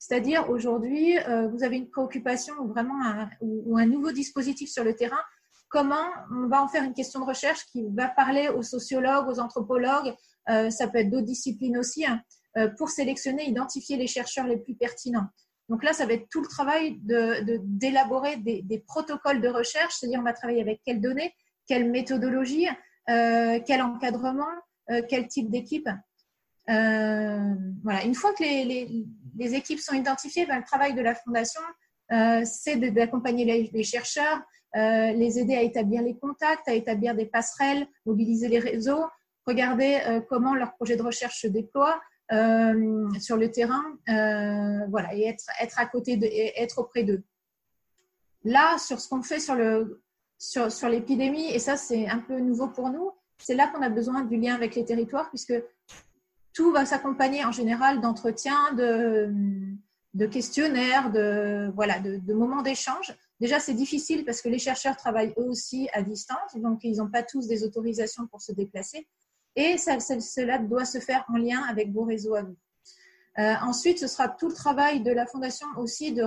C'est-à-dire 0.01 0.49
aujourd'hui, 0.49 1.19
euh, 1.19 1.47
vous 1.49 1.63
avez 1.63 1.77
une 1.77 1.91
préoccupation 1.91 2.55
ou 2.59 2.69
vraiment 2.69 3.05
un, 3.05 3.29
ou, 3.43 3.77
un 3.77 3.85
nouveau 3.85 4.13
dispositif 4.13 4.71
sur 4.71 4.83
le 4.83 4.95
terrain. 4.95 5.21
Comment 5.69 6.07
on 6.33 6.49
va 6.49 6.63
en 6.63 6.69
faire 6.69 6.83
une 6.83 6.95
question 6.95 7.21
de 7.21 7.27
recherche 7.27 7.67
qui 7.67 7.85
va 7.93 8.09
parler 8.09 8.49
aux 8.49 8.63
sociologues, 8.63 9.29
aux 9.29 9.39
anthropologues, 9.39 10.15
euh, 10.49 10.71
ça 10.71 10.89
peut 10.89 10.99
être 10.99 11.11
d'autres 11.11 11.27
disciplines 11.27 11.77
aussi, 11.77 12.07
hein, 12.07 12.23
euh, 12.57 12.71
pour 12.79 12.89
sélectionner, 12.89 13.47
identifier 13.47 13.99
les 13.99 14.07
chercheurs 14.07 14.47
les 14.47 14.57
plus 14.57 14.75
pertinents. 14.75 15.27
Donc 15.69 15.85
là, 15.85 15.93
ça 15.93 16.07
va 16.07 16.15
être 16.15 16.29
tout 16.31 16.41
le 16.41 16.49
travail 16.49 16.99
d'élaborer 17.03 18.39
de, 18.39 18.67
des, 18.67 18.79
protocoles 18.79 19.43
de 19.43 19.49
recherche, 19.49 19.97
c'est-à-dire 19.97 20.19
on 20.19 20.25
va 20.25 20.33
travailler 20.33 20.63
avec 20.63 20.81
quelles 20.83 21.03
données, 21.03 21.35
quelle 21.69 21.89
méthodologie, 21.91 22.67
quel 23.07 23.83
encadrement, 23.83 24.49
quel 25.09 25.29
type 25.29 25.49
d'équipe. 25.49 25.89
voilà, 26.67 28.05
une 28.05 28.17
fois 28.17 28.33
que 28.35 28.43
les, 28.43 29.07
équipes 29.39 29.81
sont 29.81 29.95
identifiées, 29.95 30.47
ben, 30.47 30.59
le 30.59 30.65
travail 30.65 30.95
de 30.95 31.03
la 31.03 31.15
fondation, 31.15 31.61
c'est 32.45 32.77
d'accompagner 32.77 33.45
les, 33.45 33.71
les, 33.73 33.85
chercheurs, 33.85 34.41
les 34.75 35.39
aider 35.39 35.55
à 35.55 35.63
établir 35.63 36.03
les 36.03 36.17
contacts, 36.19 36.69
à 36.69 36.75
établir 36.75 37.15
des 37.15 37.27
passerelles, 37.27 37.87
mobiliser 38.05 38.49
les 38.49 38.59
réseaux, 38.59 39.05
regarder 39.47 40.23
comment 40.29 40.55
leur 40.55 40.75
projet 40.75 40.97
de 40.97 41.03
recherche 41.03 41.41
se 41.41 41.47
déploie, 41.47 42.01
euh, 42.33 43.09
sur 43.19 43.37
le 43.37 43.51
terrain, 43.51 43.83
euh, 44.09 44.87
voilà, 44.89 45.13
et 45.17 45.25
être, 45.25 45.45
à 45.77 45.87
côté 45.87 46.17
être 46.57 46.79
auprès 46.79 47.03
d'eux. 47.03 47.25
Là, 48.45 48.79
sur 48.79 49.01
ce 49.01 49.09
qu'on 49.09 49.23
fait 49.23 49.41
sur 49.41 49.57
le 49.57 50.01
sur 50.39 50.89
l'épidémie, 50.89 51.51
et 51.51 51.59
ça 51.59 51.77
c'est 51.77 52.09
un 52.09 52.21
peu 52.21 52.39
nouveau 52.39 52.69
pour 52.69 52.89
nous, 52.89 53.11
c'est 53.37 53.55
là 53.55 53.67
qu'on 53.67 53.83
a 53.83 53.91
besoin 53.91 54.23
du 54.23 54.39
lien 54.39 54.55
avec 54.55 54.75
les 54.77 54.85
territoires, 54.85 55.29
puisque 55.29 55.53
tout 56.53 56.73
va 56.73 56.85
s'accompagner 56.87 57.45
en 57.45 57.53
général 57.53 58.01
d'entretiens, 58.01 58.73
de, 58.75 60.27
questionnaires, 60.27 61.11
de 61.11 62.33
moments 62.33 62.63
d'échange. 62.63 63.15
Déjà, 63.41 63.59
c'est 63.59 63.75
difficile 63.75 64.25
parce 64.27 64.43
que 64.43 64.51
les 64.51 64.59
chercheurs 64.59 64.97
travaillent 64.97 65.33
eux 65.39 65.49
aussi 65.49 65.89
à 65.95 66.03
distance, 66.03 66.55
donc 66.57 66.81
ils 66.85 66.99
n'ont 66.99 67.11
pas 67.11 67.23
tous 67.23 67.47
des 67.47 67.65
autorisations 67.65 68.27
pour 68.27 68.43
se 68.43 68.53
déplacer. 68.53 69.09
Et 69.57 69.79
cela 69.79 70.59
doit 70.59 70.85
se 70.85 70.99
faire 70.99 71.25
en 71.29 71.39
lien 71.39 71.63
avec 71.69 71.91
vos 71.91 72.05
réseaux 72.05 72.35
à 72.35 72.43
vous. 72.43 72.57
Euh, 73.39 73.55
ensuite, 73.63 73.99
ce 73.99 74.07
sera 74.07 74.29
tout 74.29 74.49
le 74.49 74.55
travail 74.55 75.03
de 75.03 75.11
la 75.11 75.27
Fondation 75.27 75.67
aussi 75.79 76.13
de 76.13 76.25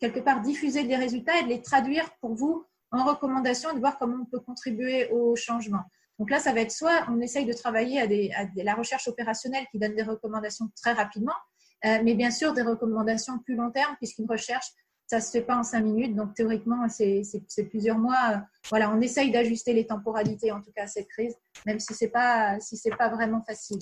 quelque 0.00 0.20
part 0.20 0.40
diffuser 0.42 0.84
des 0.84 0.96
résultats 0.96 1.38
et 1.38 1.44
de 1.44 1.48
les 1.48 1.62
traduire 1.62 2.10
pour 2.20 2.34
vous 2.34 2.64
en 2.90 3.04
recommandations 3.04 3.70
et 3.70 3.74
de 3.74 3.80
voir 3.80 3.98
comment 3.98 4.22
on 4.22 4.24
peut 4.24 4.40
contribuer 4.40 5.08
au 5.10 5.36
changement. 5.36 5.82
Donc 6.18 6.30
là, 6.30 6.40
ça 6.40 6.52
va 6.52 6.60
être 6.60 6.72
soit 6.72 7.06
on 7.08 7.20
essaye 7.20 7.46
de 7.46 7.52
travailler 7.52 8.00
à, 8.34 8.46
la 8.56 8.74
recherche 8.74 9.06
opérationnelle 9.06 9.64
qui 9.70 9.78
donne 9.78 9.94
des 9.94 10.02
recommandations 10.02 10.68
très 10.76 10.92
rapidement, 10.92 11.36
euh, 11.84 12.00
mais 12.02 12.14
bien 12.14 12.30
sûr 12.30 12.52
des 12.52 12.62
recommandations 12.62 13.38
plus 13.38 13.54
long 13.54 13.70
terme 13.70 13.94
puisqu'une 13.98 14.26
recherche, 14.28 14.66
ça 15.06 15.20
se 15.20 15.30
fait 15.30 15.42
pas 15.42 15.56
en 15.56 15.62
cinq 15.62 15.80
minutes. 15.80 16.14
Donc 16.16 16.34
théoriquement, 16.34 16.88
c'est 16.88 17.22
plusieurs 17.70 17.98
mois. 17.98 18.42
Voilà, 18.68 18.90
on 18.90 19.00
essaye 19.00 19.30
d'ajuster 19.30 19.72
les 19.72 19.86
temporalités 19.86 20.52
en 20.52 20.60
tout 20.60 20.72
cas 20.72 20.84
à 20.84 20.86
cette 20.86 21.08
crise, 21.08 21.34
même 21.66 21.78
si 21.78 21.94
c'est 21.94 22.08
pas 22.08 22.58
si 22.60 22.78
pas 22.90 23.08
vraiment 23.08 23.42
facile. 23.42 23.78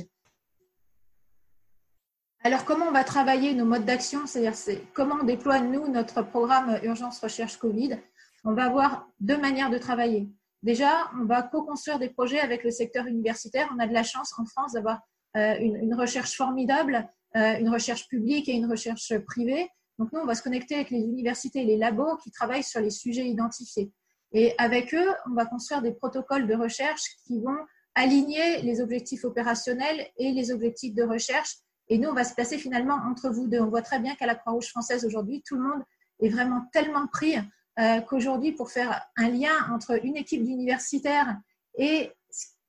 Alors 2.42 2.64
comment 2.64 2.86
on 2.86 2.92
va 2.92 3.02
travailler 3.02 3.54
nos 3.54 3.64
modes 3.64 3.84
d'action? 3.84 4.26
C'est-à-dire 4.26 4.54
c'est 4.54 4.82
comment 4.92 5.16
on 5.20 5.24
déploie 5.24 5.58
nous 5.60 5.88
notre 5.88 6.22
programme 6.22 6.78
urgence 6.84 7.18
recherche 7.18 7.56
Covid? 7.56 7.98
On 8.44 8.52
va 8.52 8.66
avoir 8.66 9.08
deux 9.18 9.38
manières 9.38 9.70
de 9.70 9.78
travailler. 9.78 10.28
Déjà, 10.66 11.08
on 11.20 11.26
va 11.26 11.44
co-construire 11.44 12.00
des 12.00 12.08
projets 12.08 12.40
avec 12.40 12.64
le 12.64 12.72
secteur 12.72 13.06
universitaire. 13.06 13.72
On 13.72 13.78
a 13.78 13.86
de 13.86 13.92
la 13.92 14.02
chance 14.02 14.34
en 14.36 14.44
France 14.46 14.72
d'avoir 14.72 15.00
euh, 15.36 15.54
une, 15.60 15.94
recherche 15.94 16.36
formidable, 16.36 17.08
euh, 17.36 17.56
une 17.60 17.68
recherche 17.68 18.08
publique 18.08 18.48
et 18.48 18.52
une 18.52 18.68
recherche 18.68 19.16
privée. 19.18 19.68
Donc 20.00 20.12
nous, 20.12 20.18
on 20.18 20.26
va 20.26 20.34
se 20.34 20.42
connecter 20.42 20.74
avec 20.74 20.90
les 20.90 20.98
universités 20.98 21.60
et 21.60 21.64
les 21.64 21.76
labos 21.76 22.16
qui 22.16 22.32
travaillent 22.32 22.64
sur 22.64 22.80
les 22.80 22.90
sujets 22.90 23.28
identifiés. 23.28 23.92
Et 24.32 24.56
avec 24.58 24.92
eux, 24.92 25.08
on 25.30 25.34
va 25.34 25.46
construire 25.46 25.82
des 25.82 25.92
protocoles 25.92 26.48
de 26.48 26.56
recherche 26.56 27.04
qui 27.28 27.40
vont 27.40 27.58
aligner 27.94 28.60
les 28.62 28.80
objectifs 28.80 29.24
opérationnels 29.24 30.08
et 30.16 30.32
les 30.32 30.50
objectifs 30.50 30.96
de 30.96 31.04
recherche. 31.04 31.58
Et 31.88 31.98
nous, 31.98 32.08
on 32.08 32.14
va 32.14 32.24
se 32.24 32.34
placer 32.34 32.58
finalement 32.58 32.98
entre 33.08 33.30
vous 33.30 33.46
deux. 33.46 33.60
On 33.60 33.70
voit 33.70 33.82
très 33.82 34.00
bien 34.00 34.16
qu'à 34.16 34.26
la 34.26 34.34
Croix-Rouge 34.34 34.70
française 34.70 35.04
aujourd'hui, 35.04 35.44
tout 35.46 35.54
le 35.54 35.62
monde 35.62 35.84
est 36.20 36.28
vraiment 36.28 36.62
tellement 36.72 37.06
pris 37.06 37.36
euh, 37.78 38.00
qu'aujourd'hui, 38.00 38.52
pour 38.52 38.70
faire 38.70 39.06
un 39.16 39.28
lien 39.28 39.54
entre 39.72 40.02
une 40.04 40.16
équipe 40.16 40.42
d'universitaires 40.42 41.36
et 41.76 42.10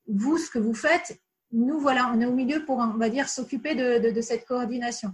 vous, 0.06 0.38
ce 0.38 0.50
que 0.50 0.58
vous 0.58 0.74
faites, 0.74 1.18
nous, 1.52 1.80
voilà, 1.80 2.12
on 2.14 2.20
est 2.20 2.26
au 2.26 2.32
milieu 2.32 2.64
pour, 2.64 2.78
on 2.78 2.98
va 2.98 3.08
dire, 3.08 3.28
s'occuper 3.28 3.74
de, 3.74 4.20
cette 4.20 4.44
coordination. 4.44 5.12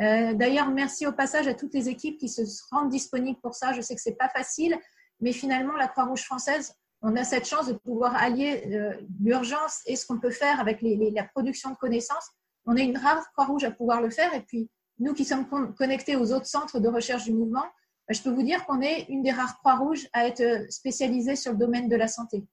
Euh, 0.00 0.32
d'ailleurs, 0.32 0.70
merci 0.70 1.06
au 1.06 1.12
passage 1.12 1.46
à 1.46 1.54
toutes 1.54 1.74
les 1.74 1.88
équipes 1.88 2.18
qui 2.18 2.28
se 2.28 2.42
rendent 2.70 2.90
disponibles 2.90 3.38
pour 3.40 3.54
ça. 3.54 3.72
Je 3.72 3.80
sais 3.80 3.94
que 3.94 4.00
c'est 4.00 4.16
pas 4.16 4.28
facile, 4.30 4.76
mais 5.20 5.32
finalement, 5.32 5.76
la 5.76 5.88
Croix-Rouge 5.88 6.24
française, 6.24 6.74
on 7.02 7.14
a 7.16 7.24
cette 7.24 7.46
chance 7.46 7.66
de 7.66 7.74
pouvoir 7.74 8.16
allier 8.16 8.64
euh, 8.72 8.94
l'urgence 9.20 9.82
et 9.84 9.94
ce 9.94 10.06
qu'on 10.06 10.18
peut 10.18 10.30
faire 10.30 10.58
avec 10.58 10.78
la 10.80 11.24
production 11.24 11.70
de 11.70 11.76
connaissances. 11.76 12.30
On 12.64 12.76
est 12.76 12.84
une 12.84 12.96
rare 12.96 13.30
Croix-Rouge 13.32 13.64
à 13.64 13.70
pouvoir 13.70 14.00
le 14.00 14.08
faire. 14.08 14.32
Et 14.32 14.40
puis, 14.40 14.70
nous 14.98 15.12
qui 15.12 15.26
sommes 15.26 15.46
connectés 15.76 16.16
aux 16.16 16.32
autres 16.32 16.46
centres 16.46 16.80
de 16.80 16.88
recherche 16.88 17.24
du 17.24 17.34
mouvement, 17.34 17.64
je 18.10 18.22
peux 18.22 18.30
vous 18.30 18.42
dire 18.42 18.64
qu'on 18.66 18.80
est 18.80 19.06
une 19.08 19.22
des 19.22 19.30
rares 19.30 19.58
Croix-Rouges 19.58 20.08
à 20.12 20.26
être 20.26 20.70
spécialisée 20.70 21.36
sur 21.36 21.52
le 21.52 21.58
domaine 21.58 21.88
de 21.88 21.96
la 21.96 22.08
santé. 22.08 22.44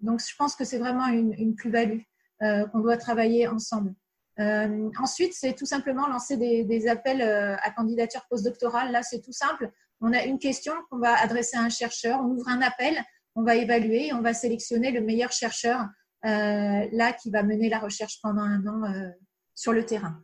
Donc, 0.00 0.20
je 0.20 0.34
pense 0.36 0.56
que 0.56 0.64
c'est 0.64 0.78
vraiment 0.78 1.06
une, 1.06 1.54
plus-value 1.54 2.00
euh, 2.42 2.66
qu'on 2.68 2.80
doit 2.80 2.96
travailler 2.96 3.48
ensemble. 3.48 3.94
Euh, 4.38 4.88
ensuite, 4.98 5.34
c'est 5.34 5.54
tout 5.54 5.66
simplement 5.66 6.06
lancer 6.06 6.36
des, 6.36 6.88
appels 6.88 7.20
euh, 7.20 7.56
à 7.62 7.70
candidature 7.70 8.22
postdoctorale. 8.30 8.92
Là, 8.92 9.02
c'est 9.02 9.20
tout 9.20 9.32
simple. 9.32 9.70
On 10.00 10.12
a 10.12 10.24
une 10.24 10.38
question 10.38 10.72
qu'on 10.88 10.98
va 10.98 11.20
adresser 11.20 11.56
à 11.56 11.62
un 11.62 11.68
chercheur. 11.68 12.20
On 12.22 12.28
ouvre 12.28 12.48
un 12.48 12.62
appel, 12.62 12.96
on 13.34 13.42
va 13.42 13.56
évaluer, 13.56 14.12
on 14.14 14.22
va 14.22 14.32
sélectionner 14.32 14.92
le 14.92 15.02
meilleur 15.02 15.32
chercheur 15.32 15.80
euh, 16.24 16.88
là 16.92 17.12
qui 17.12 17.30
va 17.30 17.42
mener 17.42 17.68
la 17.68 17.78
recherche 17.78 18.20
pendant 18.22 18.42
un 18.42 18.66
an 18.66 19.12
sur 19.54 19.72
le 19.72 19.84
terrain. 19.84 20.22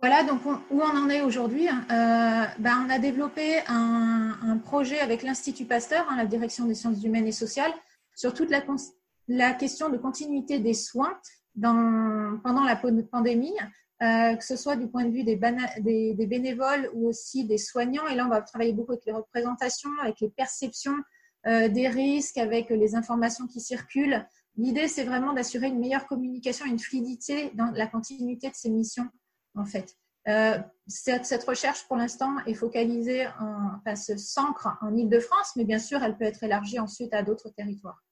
Voilà 0.00 0.22
donc 0.22 0.44
où 0.44 0.80
on 0.80 0.96
en 0.96 1.08
est 1.08 1.22
aujourd'hui. 1.22 1.68
Hein. 1.68 1.84
Ben, 2.58 2.84
on 2.86 2.90
a 2.90 2.98
développé 2.98 3.60
un, 3.66 4.58
projet 4.64 5.00
avec 5.00 5.22
l'Institut 5.22 5.64
Pasteur, 5.64 6.06
hein, 6.10 6.16
la 6.16 6.26
direction 6.26 6.66
des 6.66 6.74
sciences 6.74 7.02
humaines 7.02 7.26
et 7.26 7.32
sociales, 7.32 7.72
sur 8.14 8.34
toute 8.34 8.50
la, 8.50 9.52
question 9.54 9.88
de 9.88 9.96
continuité 9.96 10.58
des 10.58 10.74
soins 10.74 11.18
pendant 11.60 12.64
la 12.64 12.76
pandémie, 12.76 13.54
euh, 14.00 14.36
que 14.36 14.44
ce 14.44 14.54
soit 14.54 14.76
du 14.76 14.86
point 14.86 15.04
de 15.04 15.10
vue 15.10 15.24
des, 15.24 15.36
des, 15.80 16.26
bénévoles 16.26 16.88
ou 16.94 17.08
aussi 17.08 17.44
des 17.44 17.58
soignants. 17.58 18.06
Et 18.06 18.14
là, 18.14 18.26
on 18.26 18.28
va 18.28 18.42
travailler 18.42 18.72
beaucoup 18.72 18.92
avec 18.92 19.04
les 19.06 19.12
représentations, 19.12 19.90
avec 20.00 20.20
les 20.20 20.28
perceptions 20.28 20.94
euh, 21.48 21.68
des 21.68 21.88
risques, 21.88 22.38
avec 22.38 22.70
les 22.70 22.94
informations 22.94 23.48
qui 23.48 23.60
circulent. 23.60 24.24
L'idée, 24.56 24.86
c'est 24.86 25.02
vraiment 25.02 25.32
d'assurer 25.32 25.66
une 25.66 25.80
meilleure 25.80 26.06
communication, 26.06 26.64
une 26.66 26.78
fluidité 26.78 27.50
dans 27.54 27.72
la 27.72 27.88
continuité 27.88 28.50
de 28.50 28.54
ces 28.54 28.70
missions, 28.70 29.08
en 29.58 29.64
fait. 29.64 29.96
Euh, 30.28 30.58
cette, 30.86 31.44
recherche, 31.44 31.86
pour 31.86 31.96
l'instant, 31.96 32.36
est 32.46 32.54
focalisée, 32.54 33.26
en, 33.40 33.76
enfin, 33.76 33.94
s'ancre 33.94 34.68
en 34.82 34.94
Ile-de-France, 34.94 35.52
mais 35.56 35.64
bien 35.64 35.78
sûr, 35.78 36.02
elle 36.02 36.16
peut 36.16 36.24
être 36.24 36.42
élargie 36.42 36.78
ensuite 36.78 37.14
à 37.14 37.22
d'autres 37.22 37.50
territoires. 37.50 38.02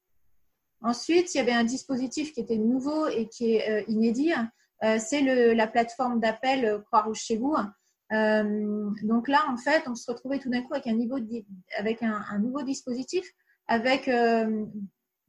Ensuite, 0.83 1.35
il 1.35 1.39
y 1.39 1.41
avait 1.41 1.53
un 1.53 1.65
dispositif 1.65 2.33
qui 2.33 2.41
était 2.41 2.59
nouveau 2.59 3.07
et 3.09 3.29
qui 3.29 3.55
est 3.55 3.71
euh, 3.71 3.85
inédit. 3.89 4.33
Euh, 4.85 4.99
c'est 4.99 5.23
la 5.23 5.67
plateforme 5.67 6.21
d'appel 6.21 6.83
Croix-Rouge 6.87 7.19
chez 7.19 7.37
vous. 7.39 7.55
donc 8.11 9.29
là, 9.29 9.41
en 9.49 9.57
fait, 9.57 9.83
on 9.87 9.95
se 9.95 10.11
retrouvait 10.11 10.39
tout 10.39 10.51
d'un 10.51 10.63
coup 10.63 10.75
avec 10.75 10.87
un, 10.87 10.95
niveau 10.95 11.19
avec 11.79 12.03
un, 12.03 12.39
nouveau 12.39 12.63
dispositif, 12.63 13.27
avec 13.69 14.11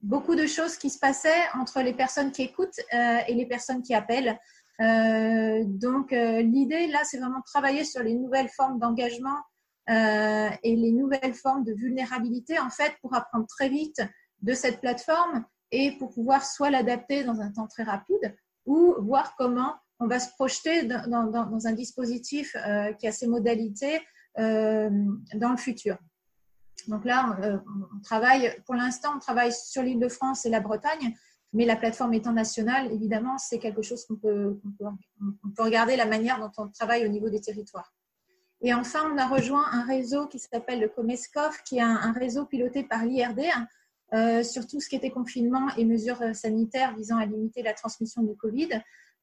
beaucoup 0.02 0.36
de 0.36 0.46
choses 0.46 0.78
qui 0.78 0.90
se 0.90 1.00
passaient 1.00 1.44
entre 1.56 1.82
les 1.82 1.94
personnes 1.94 2.32
qui 2.32 2.44
écoutent 2.44 2.80
et 2.92 3.34
les 3.34 3.46
personnes 3.46 3.82
qui 3.82 3.94
appellent. 3.94 4.38
Donc 4.80 6.12
l'idée 6.12 6.88
là, 6.88 7.00
c'est 7.04 7.18
vraiment 7.18 7.42
travailler 7.42 7.84
sur 7.84 8.04
les 8.04 8.14
nouvelles 8.14 8.50
formes 8.50 8.80
d'engagement 8.80 9.40
et 9.90 10.76
les 10.76 10.92
nouvelles 10.92 11.34
formes 11.34 11.64
de 11.64 11.74
vulnérabilité, 11.74 12.60
en 12.60 12.70
fait, 12.70 12.94
pour 13.02 13.16
apprendre 13.16 13.48
très 13.48 13.70
vite 13.70 14.02
de 14.42 14.54
cette 14.54 14.82
plateforme 14.82 15.46
et 15.72 15.94
pour 15.98 16.14
pouvoir 16.14 16.46
soit 16.46 16.70
l'adapter 16.70 17.24
dans 17.24 17.42
un 17.42 17.52
temps 17.52 17.68
très 17.68 17.84
rapide 17.84 18.36
ou 18.66 18.96
voir 19.00 19.36
comment 19.38 19.76
on 20.00 20.08
va 20.08 20.20
se 20.20 20.30
projeter 20.32 20.84
dans, 20.84 21.66
un 21.66 21.74
dispositif 21.74 22.56
euh, 22.56 22.94
qui 22.94 23.08
a 23.08 23.12
ses 23.12 23.28
modalités 23.28 24.00
euh, 24.38 24.90
dans 25.36 25.50
le 25.50 25.58
futur. 25.58 25.98
Donc 26.88 27.04
là, 27.04 27.38
euh, 27.42 27.58
on 27.96 28.00
travaille, 28.02 28.56
pour 28.66 28.76
l'instant, 28.76 29.14
on 29.16 29.20
travaille 29.20 29.52
sur 29.52 29.82
l'île 29.82 30.00
de 30.00 30.08
France 30.08 30.46
et 30.46 30.50
la 30.50 30.60
Bretagne, 30.60 31.16
mais 31.54 31.66
la 31.66 31.76
plateforme 31.76 32.14
étant 32.14 32.34
nationale, 32.34 32.92
évidemment, 32.92 33.38
c'est 33.38 33.60
quelque 33.60 33.82
chose 33.82 34.06
qu'on 34.06 34.16
peut, 34.16 34.60
regarder 35.58 35.96
la 35.96 36.06
manière 36.06 36.40
dont 36.40 36.52
on 36.58 36.68
travaille 36.70 37.06
au 37.06 37.10
niveau 37.10 37.30
des 37.30 37.42
territoires. 37.42 37.94
Et 38.62 38.74
enfin, 38.74 39.12
on 39.14 39.18
a 39.18 39.28
rejoint 39.28 39.66
un 39.72 39.86
réseau 39.86 40.28
qui 40.28 40.40
s'appelle 40.40 40.80
le 40.80 40.90
Comescof, 40.90 41.64
qui 41.64 41.78
est 41.78 41.82
un 41.82 42.12
réseau 42.12 42.46
piloté 42.46 42.84
par 42.84 43.06
l'IRD, 43.06 43.42
euh, 44.14 44.42
sur 44.42 44.66
tout 44.66 44.80
ce 44.80 44.88
qui 44.88 44.96
était 44.96 45.10
confinement 45.10 45.68
et 45.76 45.84
mesures 45.84 46.22
euh, 46.22 46.32
sanitaires 46.32 46.96
visant 46.96 47.18
à 47.18 47.26
limiter 47.26 47.62
la 47.62 47.74
transmission 47.74 48.24
du 48.24 48.38
Covid. 48.38 48.70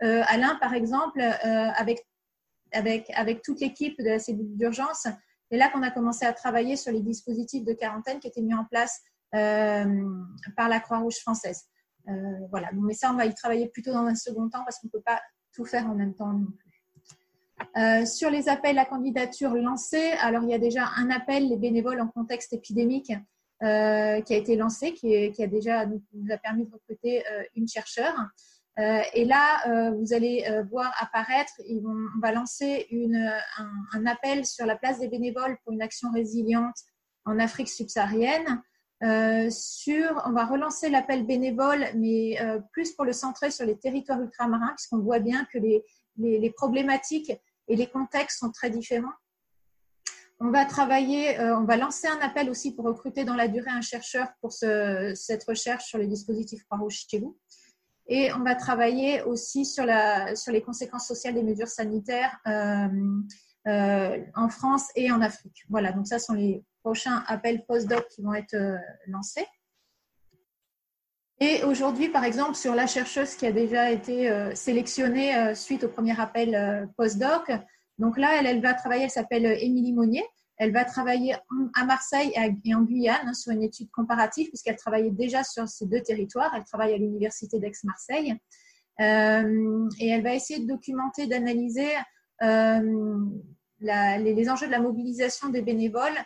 Euh, 0.03 0.23
Alain, 0.27 0.57
par 0.57 0.75
exemple, 0.75 1.23
avec, 1.23 2.05
avec 2.73 3.43
toute 3.43 3.61
l'équipe 3.61 3.99
de 3.99 4.11
la 4.11 4.19
cellule 4.19 4.57
d'urgence, 4.59 5.07
c'est 5.51 5.57
là 5.57 5.71
qu'on 5.71 5.83
a 5.83 5.91
commencé 5.91 6.27
à 6.27 6.35
travailler 6.35 6.77
sur 6.77 6.93
les 6.93 7.01
dispositifs 7.01 7.65
de 7.65 7.73
quarantaine 7.73 8.19
qui 8.19 8.27
étaient 8.27 8.43
mis 8.43 8.55
en 8.55 8.65
place 8.67 9.01
par 9.31 10.69
la 10.69 10.81
Croix-Rouge 10.81 11.19
française. 11.21 11.63
Voilà, 12.51 12.71
mais 12.75 12.95
ça, 12.95 13.11
on 13.13 13.17
va 13.17 13.27
y 13.27 13.35
travailler 13.35 13.69
plutôt 13.69 13.93
dans 13.93 14.05
un 14.05 14.15
second 14.15 14.49
temps 14.49 14.65
parce 14.65 14.79
qu'on 14.79 14.89
ne 14.89 14.93
peut 14.93 15.03
pas 15.05 15.21
tout 15.55 15.65
faire 15.65 15.87
en 15.89 15.95
même 15.95 16.15
temps 16.15 16.33
non 16.33 16.47
plus. 16.47 18.07
sur 18.07 18.31
les 18.31 18.49
appels 18.49 18.79
à 18.79 18.85
candidature 18.85 19.55
lancés, 19.55 20.13
alors 20.21 20.43
il 20.43 20.51
y 20.51 20.55
a 20.55 20.59
déjà 20.59 20.91
un 20.97 21.11
appel, 21.11 21.49
les 21.49 21.57
bénévoles 21.57 22.01
en 22.01 22.09
contexte 22.09 22.53
épidémique, 22.53 23.13
euh, 23.63 24.21
qui 24.21 24.35
a 24.35 24.37
été 24.37 24.57
lancé, 24.57 24.93
qui, 24.93 25.15
a 25.43 25.47
déjà 25.47 25.87
nous, 25.87 26.03
a 26.31 26.37
permis 26.37 26.67
de 26.67 26.73
recruter 26.73 27.25
euh, 27.27 27.45
une 27.55 27.69
chercheure. 27.69 28.17
et 28.77 29.25
là, 29.25 29.93
vous 29.93 30.13
allez 30.13 30.45
voir 30.69 30.93
apparaître, 31.01 31.53
on 31.85 32.21
va 32.21 32.33
lancer 32.33 32.89
un, 33.93 34.07
appel 34.07 34.45
sur 34.45 34.67
la 34.67 34.77
place 34.77 34.99
des 34.99 35.09
bénévoles 35.09 35.57
pour 35.63 35.73
une 35.73 35.81
action 35.81 36.11
résiliente 36.11 36.77
en 37.25 37.39
Afrique 37.39 37.69
subsaharienne. 37.69 38.63
Sur, 39.03 40.23
on 40.25 40.33
va 40.33 40.47
relancer 40.47 40.89
l'appel 40.89 41.27
bénévole, 41.27 41.87
mais 41.95 42.39
plus 42.73 42.93
pour 42.93 43.05
le 43.05 43.13
centrer 43.13 43.51
sur 43.51 43.67
les 43.67 43.79
territoires 43.79 44.21
ultramarins, 44.21 44.73
puisqu'on 44.77 45.01
voit 45.01 45.19
bien 45.19 45.47
que 45.53 45.59
les, 45.59 46.51
problématiques 46.51 47.33
et 47.69 47.77
les 47.77 47.87
contextes 47.87 48.39
sont 48.39 48.51
très 48.51 48.71
différents. 48.71 49.13
On 50.41 50.51
va 50.51 50.65
travailler, 50.65 51.39
euh, 51.39 51.57
on 51.57 51.65
va 51.65 51.77
lancer 51.77 52.09
un 52.09 52.19
appel 52.19 52.51
aussi 52.51 52.75
pour 52.75 52.85
recruter 52.85 53.25
dans 53.25 53.37
la 53.37 53.49
durée 53.49 53.71
un 53.71 53.81
chercheur 53.81 54.29
pour 54.41 54.53
cette 54.53 55.45
recherche 55.45 55.85
sur 55.85 55.99
les 55.99 56.09
dispositifs 56.09 56.65
Croix-Rouge 56.65 57.07
chez 57.09 57.21
vous. 57.21 57.39
Et 58.07 58.33
on 58.33 58.41
va 58.41 58.55
travailler 58.55 59.23
aussi 59.23 59.65
sur, 59.65 59.87
sur 60.35 60.53
les 60.53 60.61
conséquences 60.61 61.07
sociales 61.07 61.35
des 61.35 61.43
mesures 61.43 61.69
sanitaires 61.69 62.37
euh, 62.47 62.89
euh, 63.67 64.23
en 64.35 64.49
France 64.51 64.89
et 64.95 65.11
en 65.11 65.23
Afrique. 65.23 65.65
Voilà, 65.71 65.93
donc 65.93 66.07
ça 66.07 66.19
sont 66.19 66.35
les 66.35 66.63
prochains 66.85 67.25
appels 67.27 67.65
post-doc 67.67 68.07
qui 68.09 68.23
vont 68.23 68.35
être 68.35 68.57
lancés. 69.07 69.47
Et 71.41 71.65
aujourd'hui, 71.65 72.09
par 72.09 72.25
exemple, 72.25 72.55
sur 72.55 72.75
la 72.75 72.87
chercheuse 72.87 73.35
qui 73.35 73.47
a 73.47 73.53
déjà 73.53 73.91
été 73.91 74.31
euh, 74.31 74.55
sélectionnée 74.55 75.37
euh, 75.37 75.55
suite 75.55 75.85
au 75.85 75.89
premier 75.89 76.19
appel 76.19 76.55
euh, 76.55 76.87
postdoc, 76.97 77.53
donc 77.99 78.17
là, 78.19 78.41
elle, 78.41 78.63
va 78.63 78.75
travailler, 78.75 79.05
elle 79.05 79.11
s'appelle 79.11 79.45
Émilie 79.61 79.93
Monnier. 79.93 80.25
Elle 80.57 80.73
va 80.73 80.85
travailler 80.85 81.35
à 81.75 81.85
Marseille 81.85 82.33
et 82.65 82.75
en 82.75 82.83
Guyane 82.83 83.27
hein, 83.27 83.35
sur 83.35 83.53
une 83.53 83.63
étude 83.63 83.91
comparative, 83.91 84.49
puisqu'elle 84.49 84.77
travaillait 84.77 85.11
déjà 85.11 85.43
sur 85.43 85.69
ces 85.69 85.87
deux 85.87 86.01
territoires. 86.01 86.53
Elle 86.57 86.65
travaille 86.65 86.95
à 86.95 86.97
l'Université 86.97 87.59
d'Aix-Marseille. 87.59 88.35
et 89.01 90.09
elle 90.09 90.23
va 90.23 90.35
essayer 90.35 90.61
de 90.61 90.67
documenter, 90.67 91.27
d'analyser 91.27 91.91
les, 92.41 94.49
enjeux 94.49 94.67
de 94.67 94.73
la 94.73 94.81
mobilisation 94.81 95.51
des 95.51 95.63
bénévoles 95.63 96.19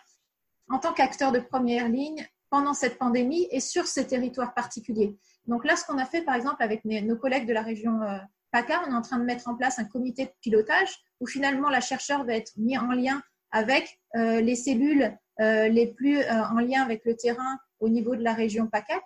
en 0.68 0.78
tant 0.78 0.92
qu'acteurs 0.92 1.32
de 1.32 1.40
première 1.40 1.88
ligne 1.88 2.26
pendant 2.50 2.74
cette 2.74 2.98
pandémie 2.98 3.46
et 3.50 3.60
sur 3.60 3.86
ces 3.86 4.06
territoires 4.06 4.54
particuliers. 4.54 5.16
Donc 5.46 5.64
là, 5.64 5.76
ce 5.76 5.84
qu'on 5.84 5.98
a 5.98 6.04
fait, 6.04 6.22
par 6.22 6.34
exemple, 6.34 6.62
avec 6.62 6.84
nos 6.84 7.16
collègues 7.16 7.46
de 7.46 7.52
la 7.52 7.62
région 7.62 8.02
euh, 8.02 8.18
PACA, 8.52 8.82
on 8.86 8.92
est 8.92 8.94
en 8.94 9.02
train 9.02 9.18
de 9.18 9.24
mettre 9.24 9.48
en 9.48 9.54
place 9.54 9.78
un 9.78 9.84
comité 9.84 10.26
de 10.26 10.32
pilotage 10.40 10.96
où 11.20 11.26
finalement 11.26 11.68
la 11.68 11.80
chercheure 11.80 12.24
va 12.24 12.34
être 12.34 12.52
mise 12.56 12.78
en 12.78 12.92
lien 12.92 13.22
avec 13.50 13.98
euh, 14.16 14.40
les 14.40 14.56
cellules 14.56 15.16
euh, 15.40 15.68
les 15.68 15.86
plus 15.86 16.20
en 16.28 16.58
lien 16.58 16.82
avec 16.82 17.04
le 17.04 17.16
terrain 17.16 17.58
au 17.80 17.88
niveau 17.88 18.16
de 18.16 18.22
la 18.22 18.32
région 18.34 18.66
PACAC 18.66 19.04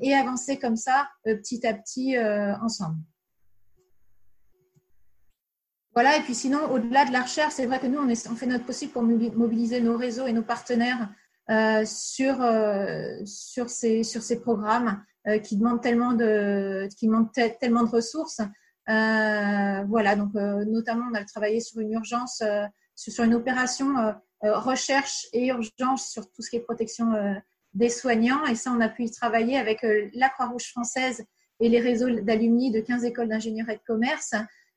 et 0.00 0.14
avancer 0.14 0.58
comme 0.58 0.76
ça 0.76 1.10
petit 1.24 1.66
à 1.66 1.74
petit 1.74 2.16
ensemble. 2.18 2.96
Voilà, 5.94 6.16
et 6.16 6.20
puis 6.22 6.34
sinon, 6.34 6.70
au-delà 6.70 7.04
de 7.04 7.12
la 7.12 7.22
recherche, 7.22 7.52
c'est 7.54 7.66
vrai 7.66 7.78
que 7.78 7.86
nous, 7.86 7.98
on, 7.98 8.36
fait 8.36 8.46
notre 8.46 8.64
possible 8.64 8.92
pour 8.92 9.02
mobiliser 9.02 9.80
nos 9.80 9.96
réseaux 9.96 10.26
et 10.26 10.32
nos 10.32 10.42
partenaires 10.42 11.10
euh, 11.50 11.84
sur, 11.84 12.40
euh, 12.40 13.18
sur, 13.26 13.68
ces, 13.68 14.40
programmes 14.40 15.04
euh, 15.26 15.38
qui 15.38 15.56
demandent 15.56 15.82
tellement 15.82 16.12
de, 16.12 16.88
tellement 17.60 17.82
de 17.82 17.90
ressources. 17.90 18.40
voilà, 18.86 20.16
donc 20.16 20.32
notamment, 20.34 21.04
on 21.10 21.14
a 21.14 21.24
travaillé 21.24 21.60
sur 21.60 21.80
une 21.80 21.92
urgence, 21.92 22.42
sur 22.96 23.24
une 23.24 23.34
opération 23.34 24.14
recherche 24.40 25.26
et 25.34 25.48
urgence 25.48 26.08
sur 26.10 26.30
tout 26.32 26.40
ce 26.40 26.48
qui 26.48 26.56
est 26.56 26.60
protection 26.60 27.12
des 27.74 27.90
soignants. 27.90 28.46
Et 28.46 28.54
ça, 28.54 28.72
on 28.72 28.80
a 28.80 28.88
pu 28.88 29.04
y 29.04 29.10
travailler 29.10 29.58
avec 29.58 29.84
la 30.14 30.30
Croix-Rouge 30.30 30.70
française 30.70 31.22
et 31.60 31.68
les 31.68 31.80
réseaux 31.80 32.08
d'alumni 32.20 32.70
de 32.70 32.80
15 32.80 33.04
écoles 33.04 33.28
d'ingénierie 33.28 33.72
et 33.72 33.76
de 33.76 33.82
commerce, 33.86 34.34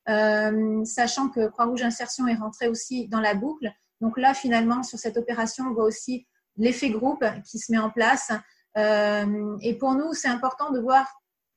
sachant 0.08 1.30
que 1.30 1.48
Croix-Rouge 1.48 1.84
Insertion 1.84 2.28
est 2.28 2.36
rentrée 2.36 2.68
aussi 2.68 3.08
dans 3.08 3.22
la 3.22 3.34
boucle. 3.34 3.72
Donc 4.02 4.18
là, 4.18 4.34
finalement, 4.34 4.84
sur 4.84 5.00
cette 5.00 5.18
opération, 5.18 5.66
on 5.66 5.74
voit 5.74 5.86
aussi 5.86 6.28
l'effet 6.58 6.90
groupe 6.90 7.24
qui 7.50 7.60
se 7.60 7.72
met 7.72 7.78
en 7.78 7.90
place. 7.90 8.32
Euh, 8.78 9.58
et 9.62 9.78
pour 9.78 9.94
nous, 9.96 10.14
c'est 10.14 10.28
important 10.28 10.72
de 10.72 10.80
voir 10.80 11.08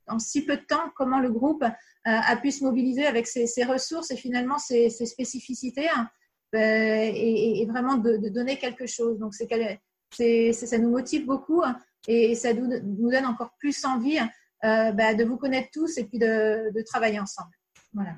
en 0.06 0.18
si 0.18 0.44
peu 0.44 0.56
de 0.56 0.62
temps 0.62 0.90
comment 0.96 1.18
le 1.18 1.30
groupe 1.30 1.62
euh, 1.62 1.70
a 2.04 2.36
pu 2.36 2.50
se 2.50 2.64
mobiliser 2.64 3.06
avec 3.06 3.26
ses, 3.26 3.64
ressources 3.64 4.10
et 4.10 4.16
finalement 4.16 4.58
ses, 4.58 4.88
spécificités 4.88 5.88
hein, 5.94 6.08
euh, 6.54 6.58
et, 6.58 7.66
vraiment 7.68 7.96
de, 7.96 8.28
donner 8.28 8.56
quelque 8.58 8.86
chose. 8.86 9.18
Donc, 9.18 9.34
c'est, 9.34 10.52
ça 10.52 10.78
nous 10.78 10.90
motive 10.90 11.26
beaucoup 11.26 11.62
hein, 11.62 11.78
et 12.06 12.34
ça 12.34 12.54
nous, 12.54 12.68
donne 13.10 13.26
encore 13.26 13.54
plus 13.58 13.84
envie 13.84 14.18
bah, 14.62 15.14
de 15.14 15.24
vous 15.24 15.36
connaître 15.36 15.68
tous 15.72 15.98
et 15.98 16.04
puis 16.04 16.18
de, 16.18 16.72
de 16.74 16.82
travailler 16.82 17.20
ensemble. 17.20 17.50
Voilà. 17.92 18.14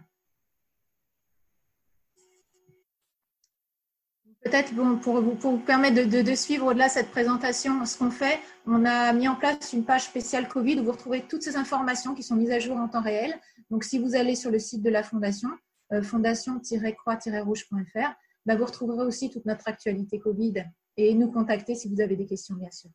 Peut-être 4.42 4.74
bon, 4.74 4.96
pour, 4.96 5.20
vous, 5.20 5.34
pour 5.34 5.50
vous 5.52 5.58
permettre 5.58 6.08
de, 6.08 6.34
suivre 6.34 6.66
au-delà 6.66 6.88
de 6.88 6.92
cette 6.92 7.10
présentation 7.10 7.84
ce 7.84 7.98
qu'on 7.98 8.10
fait, 8.10 8.40
on 8.66 8.86
a 8.86 9.12
mis 9.12 9.28
en 9.28 9.36
place 9.36 9.74
une 9.74 9.84
page 9.84 10.04
spéciale 10.04 10.48
Covid 10.48 10.80
où 10.80 10.84
vous 10.84 10.92
retrouvez 10.92 11.20
toutes 11.22 11.42
ces 11.42 11.56
informations 11.56 12.14
qui 12.14 12.22
sont 12.22 12.36
mises 12.36 12.50
à 12.50 12.58
jour 12.58 12.78
en 12.78 12.88
temps 12.88 13.02
réel. 13.02 13.38
Donc, 13.70 13.84
si 13.84 13.98
vous 13.98 14.14
allez 14.14 14.34
sur 14.34 14.50
le 14.50 14.58
site 14.58 14.82
de 14.82 14.88
la 14.88 15.02
Fondation, 15.02 15.50
euh, 15.92 16.02
fondation-croix-rouge.fr, 16.02 18.14
bah, 18.46 18.56
vous 18.56 18.64
retrouverez 18.64 19.04
aussi 19.04 19.28
toute 19.28 19.44
notre 19.44 19.68
actualité 19.68 20.18
Covid 20.18 20.64
et 20.96 21.12
nous 21.14 21.30
contacter 21.30 21.74
si 21.74 21.88
vous 21.88 22.00
avez 22.00 22.16
des 22.16 22.26
questions, 22.26 22.54
bien 22.54 22.70
sûr. 22.70 22.88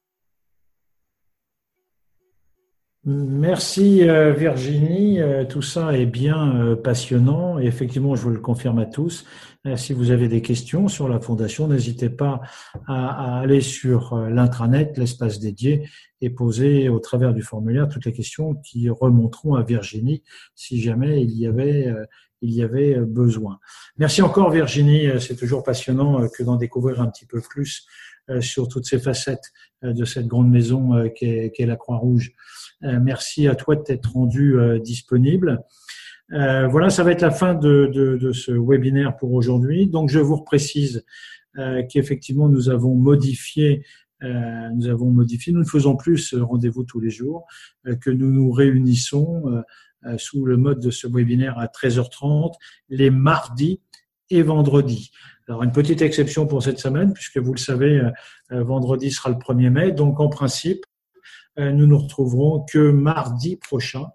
Merci 3.07 4.09
euh, 4.09 4.33
Virginie, 4.33 5.21
euh, 5.21 5.45
tout 5.45 5.61
ça 5.61 5.95
est 5.95 6.07
bien 6.07 6.59
euh, 6.59 6.75
passionnant 6.75 7.59
et 7.59 7.65
effectivement 7.65 8.15
je 8.15 8.23
vous 8.23 8.31
le 8.31 8.39
confirme 8.39 8.79
à 8.79 8.87
tous. 8.87 9.25
Si 9.75 9.93
vous 9.93 10.11
avez 10.11 10.27
des 10.27 10.43
questions 10.43 10.87
sur 10.87 11.07
la 11.07 11.19
fondation, 11.19 11.67
n'hésitez 11.67 12.09
pas 12.09 12.41
à, 12.87 13.39
aller 13.39 13.61
sur 13.61 14.15
l'intranet, 14.15 14.95
l'espace 14.95 15.39
dédié 15.39 15.87
et 16.21 16.29
poser 16.29 16.87
au 16.87 16.99
travers 16.99 17.33
du 17.33 17.41
formulaire 17.41 17.89
toutes 17.89 18.05
les 18.05 18.13
questions 18.13 18.53
qui 18.53 18.89
remonteront 18.89 19.55
à 19.55 19.63
Virginie 19.63 20.21
si 20.53 20.79
jamais 20.79 21.23
il 21.23 21.31
y 21.31 21.47
avait 21.47 21.91
il 22.43 22.53
y 22.53 22.61
avait 22.61 22.99
besoin. 22.99 23.57
Merci 23.97 24.21
encore 24.21 24.51
Virginie, 24.51 25.07
c'est 25.19 25.35
toujours 25.35 25.63
passionnant 25.63 26.27
que 26.29 26.43
d'en 26.43 26.57
découvrir 26.57 27.01
un 27.01 27.07
petit 27.07 27.25
peu 27.25 27.41
plus 27.41 27.87
sur 28.41 28.67
toutes 28.67 28.85
ces 28.85 28.99
facettes 28.99 29.51
de 29.81 30.05
cette 30.05 30.27
grande 30.27 30.51
maison 30.51 31.09
qu'est 31.15 31.53
la 31.57 31.75
Croix-Rouge. 31.75 32.35
Euh, 32.85 32.99
merci 33.01 33.47
à 33.47 33.55
toi 33.55 33.75
de 33.75 33.81
t'être 33.81 34.13
rendu 34.13 34.57
euh, 34.57 34.79
disponible. 34.79 35.63
Euh, 36.33 36.67
voilà, 36.67 36.89
ça 36.89 37.03
va 37.03 37.11
être 37.11 37.21
la 37.21 37.31
fin 37.31 37.53
de, 37.53 37.89
de, 37.93 38.17
de 38.17 38.31
ce 38.31 38.51
webinaire 38.51 39.15
pour 39.17 39.33
aujourd'hui. 39.33 39.87
Donc, 39.87 40.09
je 40.09 40.19
vous 40.19 40.41
précise 40.41 41.05
qu'effectivement, 41.89 42.49
nous 42.49 42.69
avons 42.69 42.95
modifié 42.95 43.85
nous 44.21 44.87
avons 44.87 45.11
modifié, 45.11 45.53
nous 45.53 45.59
ne 45.59 45.65
faisons 45.65 45.95
plus 45.95 46.33
rendez-vous 46.33 46.83
tous 46.83 46.99
les 46.99 47.11
jours, 47.11 47.45
que 48.01 48.09
nous 48.09 48.31
nous 48.31 48.51
réunissons 48.51 49.63
sous 50.17 50.45
le 50.45 50.57
mode 50.57 50.79
de 50.79 50.89
ce 50.89 51.07
webinaire 51.07 51.59
à 51.59 51.67
13h30 51.67 52.53
les 52.89 53.09
mardis 53.09 53.81
et 54.31 54.41
vendredis. 54.41 55.11
Alors 55.47 55.63
une 55.63 55.71
petite 55.71 56.01
exception 56.01 56.47
pour 56.47 56.63
cette 56.63 56.79
semaine, 56.79 57.13
puisque 57.13 57.37
vous 57.37 57.53
le 57.53 57.59
savez, 57.59 58.01
vendredi 58.49 59.11
sera 59.11 59.29
le 59.29 59.35
1er 59.35 59.69
mai, 59.69 59.91
donc 59.91 60.19
en 60.19 60.27
principe, 60.27 60.85
nous 61.57 61.87
nous 61.87 61.97
retrouverons 61.97 62.65
que 62.69 62.91
mardi 62.91 63.55
prochain. 63.55 64.07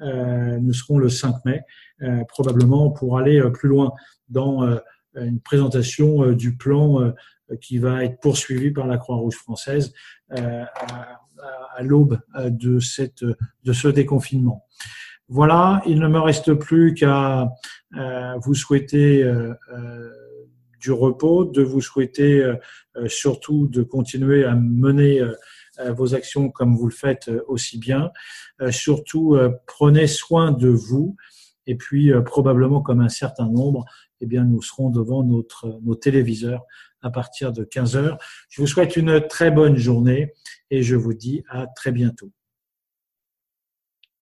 Euh, 0.00 0.58
nous 0.58 0.72
serons 0.72 0.98
le 0.98 1.08
5 1.08 1.44
mai, 1.44 1.62
euh, 2.02 2.24
probablement 2.24 2.90
pour 2.90 3.18
aller 3.18 3.42
plus 3.52 3.68
loin 3.68 3.92
dans 4.28 4.78
une 5.14 5.40
présentation 5.40 6.32
du 6.32 6.56
plan 6.56 7.12
qui 7.60 7.78
va 7.78 8.04
être 8.04 8.20
poursuivi 8.20 8.70
par 8.70 8.86
la 8.86 8.98
Croix-Rouge 8.98 9.36
française 9.36 9.94
à, 10.30 11.82
l'aube 11.82 12.18
de, 12.36 12.80
cette, 12.80 13.24
de 13.24 13.72
ce 13.72 13.88
déconfinement. 13.88 14.66
Voilà, 15.28 15.80
il 15.86 16.00
ne 16.00 16.08
me 16.08 16.18
reste 16.18 16.54
plus 16.54 16.92
qu'à 16.92 17.48
vous 18.42 18.54
souhaiter 18.54 19.24
du 20.80 20.90
repos, 20.90 21.44
de 21.44 21.62
vous 21.62 21.80
souhaiter 21.80 22.44
surtout 23.06 23.68
de 23.68 23.82
continuer 23.82 24.44
à 24.44 24.54
mener 24.54 25.20
euh, 25.20 25.32
vos 25.92 26.14
actions 26.14 26.50
comme 26.50 26.76
vous 26.76 26.86
le 26.86 26.94
faites 26.94 27.28
euh, 27.28 27.44
aussi 27.48 27.78
bien. 27.78 28.10
Euh, 28.60 28.70
surtout, 28.70 29.36
prenez 29.66 30.06
soin 30.06 30.52
de 30.52 30.68
vous. 30.68 31.16
Et 31.66 31.74
puis, 31.74 32.12
probablement 32.24 32.80
comme 32.80 33.00
un 33.00 33.08
certain 33.08 33.48
nombre, 33.48 33.84
eh 34.20 34.26
bien, 34.26 34.44
nous 34.44 34.62
serons 34.62 34.90
devant 34.90 35.24
notre, 35.24 35.80
nos 35.82 35.96
téléviseurs 35.96 36.64
à 37.02 37.10
partir 37.10 37.52
de 37.52 37.64
15 37.64 37.96
heures. 37.96 38.18
Je 38.48 38.60
vous 38.60 38.68
souhaite 38.68 38.96
une 38.96 39.26
très 39.26 39.50
bonne 39.50 39.76
journée 39.76 40.32
et 40.70 40.82
je 40.82 40.94
vous 40.94 41.12
dis 41.12 41.42
à 41.48 41.66
très 41.66 41.90
bientôt. 41.90 42.30